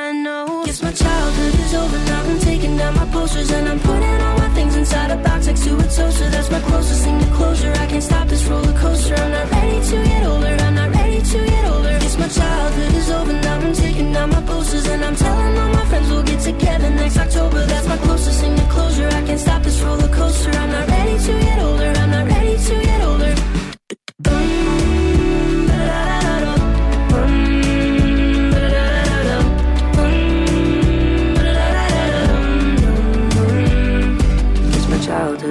I 0.00 0.12
know. 0.24 0.62
Guess 0.66 0.82
my 0.82 0.92
childhood 0.92 1.54
is 1.64 1.72
over 1.82 1.98
now. 2.10 2.22
I'm 2.30 2.40
taking 2.50 2.76
down 2.76 2.92
my 3.00 3.06
posters 3.16 3.50
and 3.56 3.66
I'm 3.72 3.80
putting 3.88 4.18
all 4.26 4.36
my 4.44 4.50
things 4.56 4.74
inside 4.76 5.10
a 5.16 5.18
box 5.26 5.46
next 5.46 5.64
to 5.66 5.72
a 5.84 5.86
toaster. 5.96 6.28
That's 6.34 6.50
my 6.56 6.60
closest 6.68 7.00
thing 7.04 7.18
to 7.24 7.30
closure. 7.38 7.72
I 7.84 7.86
can't 7.92 8.06
stop 8.10 8.26
this 8.28 8.44
roller 8.50 8.76
coaster. 8.84 9.14
I'm 9.22 9.32
not 9.36 9.50
ready 9.52 9.78
to 9.90 9.96
get 10.10 10.26
older. 10.32 10.53
I'm 14.16 14.30
taking 14.30 14.36
out 14.36 14.42
my 14.42 14.46
posters 14.46 14.86
and 14.86 15.04
I'm 15.04 15.16
telling 15.16 15.58
all 15.58 15.72
my 15.72 15.84
friends 15.86 16.08
we'll 16.08 16.22
get 16.22 16.40
together 16.40 16.90
next 16.90 17.18
October. 17.18 17.64
That's 17.66 17.88
my 17.88 17.96
closest 17.96 18.40
thing 18.40 18.56
to 18.56 18.66
closure. 18.68 19.08
I 19.08 19.22
can't 19.26 19.40
stop 19.40 19.62
this 19.62 19.80
roller 19.80 20.08
coaster. 20.08 20.50
I'm 20.50 20.70
not 20.70 20.88
ready 20.88 21.18
to 21.18 21.32
get 21.40 21.58
older. 21.58 21.92
I'm 21.96 22.10
not 22.10 22.26
ready 22.28 22.56
to 22.56 22.74
get 22.82 23.00
older. 23.02 23.53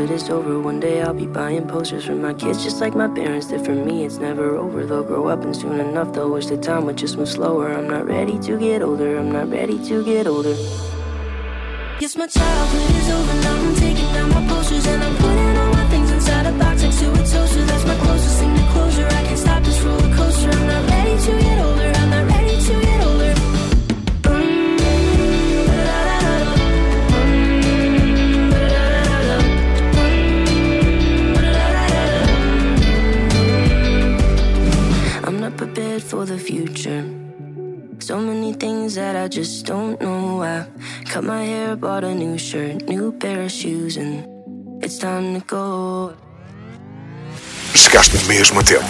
My 0.08 0.18
childhood 0.18 0.32
over. 0.32 0.60
One 0.60 0.80
day 0.80 1.02
I'll 1.02 1.14
be 1.14 1.28
buying 1.28 1.68
posters 1.68 2.06
for 2.06 2.16
my 2.16 2.34
kids, 2.34 2.64
just 2.64 2.82
like 2.82 2.96
my 2.96 3.08
parents 3.08 3.48
did 3.48 3.64
for 3.66 3.76
me. 3.76 4.06
It's 4.06 4.18
never 4.18 4.56
over. 4.56 4.86
They'll 4.86 5.04
grow 5.04 5.28
up, 5.28 5.44
and 5.44 5.56
soon 5.56 5.80
enough 5.80 6.14
they'll 6.14 6.30
wish 6.30 6.48
the 6.48 6.58
time 6.58 6.86
would 6.86 6.98
just 6.98 7.18
move 7.18 7.30
slower. 7.30 7.74
I'm 7.74 7.88
not 7.88 8.06
ready 8.06 8.38
to 8.40 8.58
get 8.58 8.82
older. 8.82 9.18
I'm 9.18 9.32
not 9.32 9.50
ready 9.50 9.78
to 9.88 10.04
get 10.04 10.28
older. 10.28 10.56
Yes, 12.00 12.16
my 12.18 12.28
childhood 12.28 12.96
is 12.96 13.10
over 13.10 13.34
now. 13.44 13.56
I'm 13.56 13.76
taking 13.76 14.14
down 14.14 14.30
my 14.30 14.48
posters 14.48 14.86
and 14.88 15.04
I'm 15.04 15.16
putting 15.16 15.58
all 15.58 15.74
my 15.74 15.88
things 15.90 16.12
inside 16.12 16.46
a 16.48 16.52
box 16.58 16.84
next 16.84 17.00
to 17.00 17.12
a 17.12 17.18
toaster. 17.18 17.66
That's 17.66 17.86
my 17.86 17.96
closest 17.96 18.40
thing 18.40 18.56
to 18.56 18.64
closure. 18.74 19.08
I 19.08 19.24
can't 19.24 19.40
stop 19.40 19.64
this 19.64 19.80
roller 19.82 20.16
coaster. 20.16 20.50
I'm 20.50 20.68
not 20.68 20.90
ready 20.90 21.16
to 21.26 21.32
get 21.44 21.60
older. 21.66 21.92
I'm 21.96 22.10
not 22.10 22.24
ready 22.26 22.33
prepared 35.94 36.04
for 36.04 36.26
the 36.26 36.40
future. 36.40 37.04
So 38.00 38.18
many 38.18 38.54
things 38.54 38.96
that 38.96 39.16
I 39.16 39.28
just 39.28 39.66
don't 39.66 40.02
know. 40.02 40.42
I 40.42 40.66
cut 41.06 41.24
my 41.24 41.44
hair, 41.44 41.76
bought 41.76 42.04
a 42.04 42.14
new 42.14 42.38
shirt, 42.38 42.88
new 42.88 43.12
pair 43.12 43.44
of 43.44 43.52
shoes, 43.52 43.98
and 43.98 44.26
it's 44.84 44.98
time 44.98 45.36
to 45.36 45.46
go. 45.46 46.14
Chegaste 47.74 48.18
mesmo 48.28 48.60
a 48.60 48.64
tempo. 48.64 48.86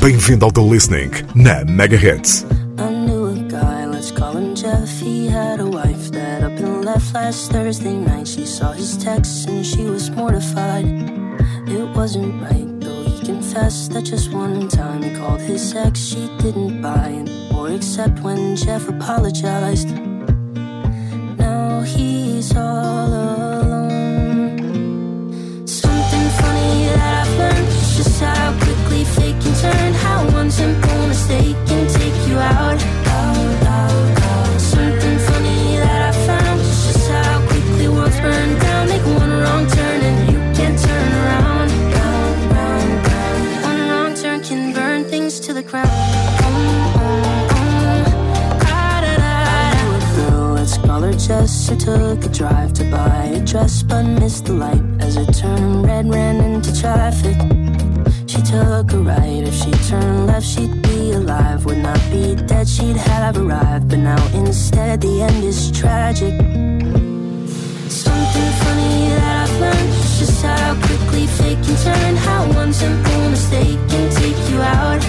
Bem-vindo 0.00 0.44
ao 0.44 0.50
The 0.50 0.60
Listening 0.60 1.10
na 1.34 1.64
Mega 1.64 1.96
Hits. 1.96 2.44
I 2.78 2.90
knew 2.90 3.26
a 3.26 3.34
guy, 3.48 3.86
let's 3.86 4.10
call 4.10 4.36
him 4.36 4.54
Jeff. 4.54 4.88
He 5.00 5.28
had 5.28 5.60
a 5.60 5.66
wife 5.66 6.10
that 6.12 6.42
up 6.42 6.58
and 6.58 6.84
left 6.84 7.14
last 7.14 7.52
Thursday 7.52 7.94
night. 7.94 8.26
She 8.26 8.46
saw 8.46 8.72
his 8.72 8.96
texts 8.96 9.46
and 9.46 9.64
she 9.64 9.84
was 9.84 10.10
mortified. 10.10 10.86
It 11.68 11.86
wasn't 11.94 12.42
right, 12.42 12.69
confessed 13.52 13.90
that 13.92 14.04
just 14.04 14.32
one 14.32 14.68
time 14.68 15.02
he 15.02 15.10
called 15.12 15.40
his 15.40 15.74
ex. 15.74 15.98
She 15.98 16.28
didn't 16.38 16.80
buy 16.80 17.08
it 17.08 17.52
or 17.52 17.68
accept 17.72 18.20
when 18.20 18.54
Jeff 18.54 18.88
apologized. 18.88 19.88
Now 21.36 21.80
he's 21.80 22.54
all 22.54 23.08
alone. 23.08 24.56
Something 25.66 26.28
funny 26.40 26.84
that 26.90 27.26
I've 27.26 27.38
learned 27.38 27.68
is 27.68 27.96
just 27.96 28.20
how 28.20 28.52
quickly 28.62 29.02
fate 29.04 29.42
can 29.42 29.54
turn. 29.60 29.94
How 29.94 30.30
one 30.30 30.50
simple 30.52 31.06
mistake 31.08 31.56
can 31.66 31.88
take 31.88 32.28
you 32.28 32.38
out, 32.38 32.80
who 51.30 51.76
took 51.76 52.24
a 52.24 52.28
drive 52.28 52.72
to 52.72 52.82
buy 52.90 53.26
a 53.26 53.40
dress 53.44 53.84
but 53.84 54.02
missed 54.02 54.46
the 54.46 54.52
light 54.52 54.82
as 54.98 55.16
it 55.16 55.32
turned 55.32 55.86
red, 55.86 56.12
ran 56.12 56.40
into 56.40 56.74
traffic. 56.80 57.36
She 58.26 58.42
took 58.42 58.92
a 58.92 58.98
right, 58.98 59.44
if 59.44 59.54
she 59.54 59.70
turned 59.88 60.26
left, 60.26 60.44
she'd 60.44 60.82
be 60.82 61.12
alive. 61.12 61.64
Would 61.66 61.78
not 61.78 62.00
be 62.10 62.34
dead, 62.34 62.68
she'd 62.68 62.96
have 62.96 63.38
arrived. 63.38 63.90
But 63.90 64.00
now 64.00 64.22
instead, 64.34 65.02
the 65.02 65.22
end 65.22 65.44
is 65.44 65.70
tragic. 65.70 66.34
Something 67.88 68.50
funny 68.62 69.10
that 69.14 69.48
I've 69.48 69.60
learned 69.60 69.88
is 70.02 70.18
just 70.18 70.42
how 70.42 70.74
quickly 70.82 71.26
fate 71.28 71.62
can 71.64 71.76
turn. 71.84 72.16
How 72.16 72.52
one 72.52 72.72
simple 72.72 73.30
mistake 73.30 73.78
can 73.88 74.10
take 74.16 74.50
you 74.50 74.60
out, 74.60 75.00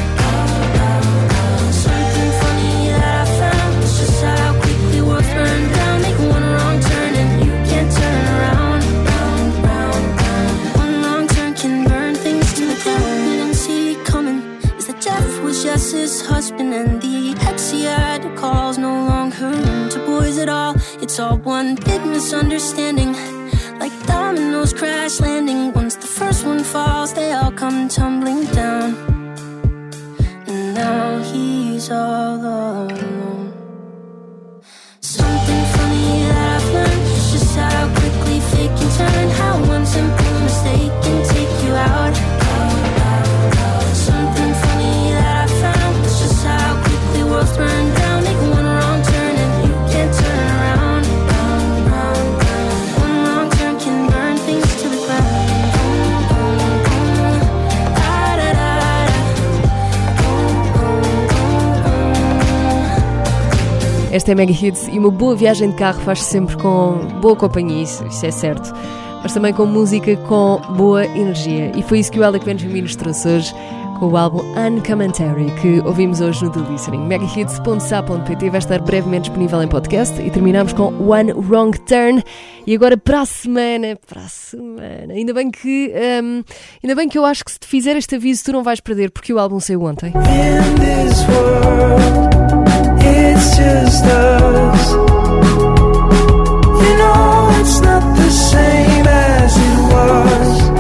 one 21.44 21.76
big 21.76 22.06
misunderstanding. 22.06 23.14
Like 23.80 23.92
dominoes 24.06 24.74
crash 24.74 25.20
landing. 25.20 25.74
Once 25.74 25.96
the 25.96 26.08
first 26.08 26.46
one 26.46 26.64
falls, 26.64 27.14
they 27.14 27.32
all 27.34 27.52
come 27.52 27.88
tumbling 27.88 28.46
down. 28.46 28.96
And 30.48 30.74
now 30.74 31.20
he's 31.24 31.90
all 31.90 32.36
alone. 32.36 32.61
Esta 64.12 64.34
é 64.34 64.36
Mega 64.36 64.52
Hits 64.52 64.90
e 64.90 65.00
uma 65.00 65.10
boa 65.10 65.36
viagem 65.38 65.70
de 65.70 65.76
carro 65.78 66.02
faz 66.02 66.22
sempre 66.22 66.58
com 66.58 66.98
boa 67.22 67.34
companhia, 67.34 67.84
isso, 67.84 68.06
isso 68.08 68.26
é 68.26 68.32
certo. 68.32 68.74
Mas 69.24 69.34
também 69.34 69.54
com 69.54 69.66
música 69.66 70.18
com 70.18 70.60
boa 70.76 71.06
energia. 71.06 71.72
E 71.78 71.82
foi 71.82 72.00
isso 72.00 72.12
que 72.12 72.20
o 72.20 72.24
Alec 72.24 72.44
Benjamin 72.44 72.82
nos 72.82 72.96
trouxe 72.96 73.28
hoje 73.28 73.54
com 74.00 74.08
o 74.08 74.18
álbum 74.18 74.42
Uncommentary, 74.58 75.46
que 75.62 75.80
ouvimos 75.86 76.20
hoje 76.20 76.44
no 76.44 76.50
The 76.52 76.60
Listening. 76.72 77.06
megahits.sa.pt 77.06 78.50
vai 78.50 78.58
estar 78.58 78.82
brevemente 78.82 79.30
disponível 79.30 79.62
em 79.62 79.68
podcast 79.68 80.20
e 80.20 80.30
terminamos 80.30 80.74
com 80.74 80.88
One 81.08 81.32
Wrong 81.32 81.80
Turn. 81.82 82.22
E 82.68 82.76
agora 82.76 82.98
para 82.98 83.22
a 83.22 83.26
semana, 83.26 83.98
para 84.08 84.22
a 84.22 84.28
semana. 84.28 85.14
Ainda 85.14 85.34
bem 85.34 85.50
que, 85.52 85.94
hum, 86.22 86.44
ainda 86.84 86.96
bem 86.96 87.08
que 87.08 87.18
eu 87.18 87.24
acho 87.24 87.46
que 87.46 87.52
se 87.52 87.60
te 87.60 87.68
fizer 87.68 87.96
este 87.96 88.16
aviso 88.16 88.44
tu 88.44 88.52
não 88.52 88.64
vais 88.64 88.82
perder, 88.82 89.12
porque 89.12 89.32
o 89.32 89.40
álbum 89.40 89.60
saiu 89.60 89.84
ontem. 89.84 90.12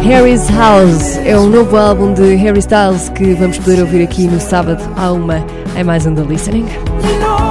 Harry's 0.03 0.49
House 0.49 1.17
é 1.25 1.37
o 1.37 1.45
novo 1.45 1.77
álbum 1.77 2.13
de 2.13 2.35
Harry 2.35 2.59
Styles 2.59 3.09
que 3.09 3.33
vamos 3.33 3.57
poder 3.59 3.79
ouvir 3.81 4.03
aqui 4.03 4.27
no 4.27 4.39
sábado 4.39 4.83
à 4.97 5.11
uma. 5.11 5.43
Em 5.75 5.83
mais 5.83 6.05
um 6.05 6.13
The 6.13 6.23
Listening. 6.23 6.65
You 7.03 7.19
know 7.19 7.41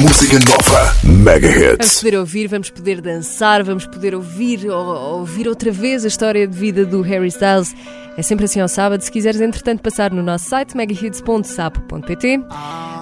Música 0.00 0.38
nova. 0.48 0.94
Mega 1.04 1.48
Vamos 1.48 1.86
Hits. 1.86 1.98
poder 2.00 2.16
ouvir, 2.16 2.46
vamos 2.46 2.70
poder 2.70 3.00
dançar, 3.02 3.62
vamos 3.62 3.86
poder 3.86 4.14
ouvir 4.14 4.66
ou, 4.70 5.18
ouvir 5.18 5.46
outra 5.46 5.70
vez 5.70 6.04
a 6.04 6.08
história 6.08 6.46
de 6.46 6.56
vida 6.56 6.86
do 6.86 7.02
Harry 7.02 7.28
Styles. 7.28 7.74
É 8.16 8.22
sempre 8.22 8.46
assim 8.46 8.60
ao 8.60 8.68
sábado. 8.68 9.02
Se 9.02 9.10
quiseres, 9.10 9.40
entretanto, 9.40 9.82
passar 9.82 10.10
no 10.10 10.22
nosso 10.22 10.46
site 10.48 10.74
megahits.sapo.pt. 10.76 12.40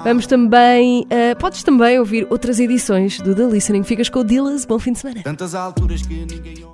Vamos 0.02 0.26
também, 0.26 1.06
eh, 1.08 1.34
podes 1.36 1.62
também 1.62 1.98
ouvir 1.98 2.26
outras 2.30 2.58
edições 2.58 3.18
do 3.20 3.34
The 3.34 3.44
Listening. 3.46 3.84
Ficas 3.84 4.08
com 4.08 4.20
o 4.20 4.24
Dillas. 4.24 4.64
Bom 4.64 4.78
fim 4.78 4.92
de 4.92 4.98
semana. 4.98 5.22
Tantas 5.22 5.54
alturas 5.54 6.02
que 6.02 6.14
ninguém 6.14 6.64
ouve. 6.64 6.68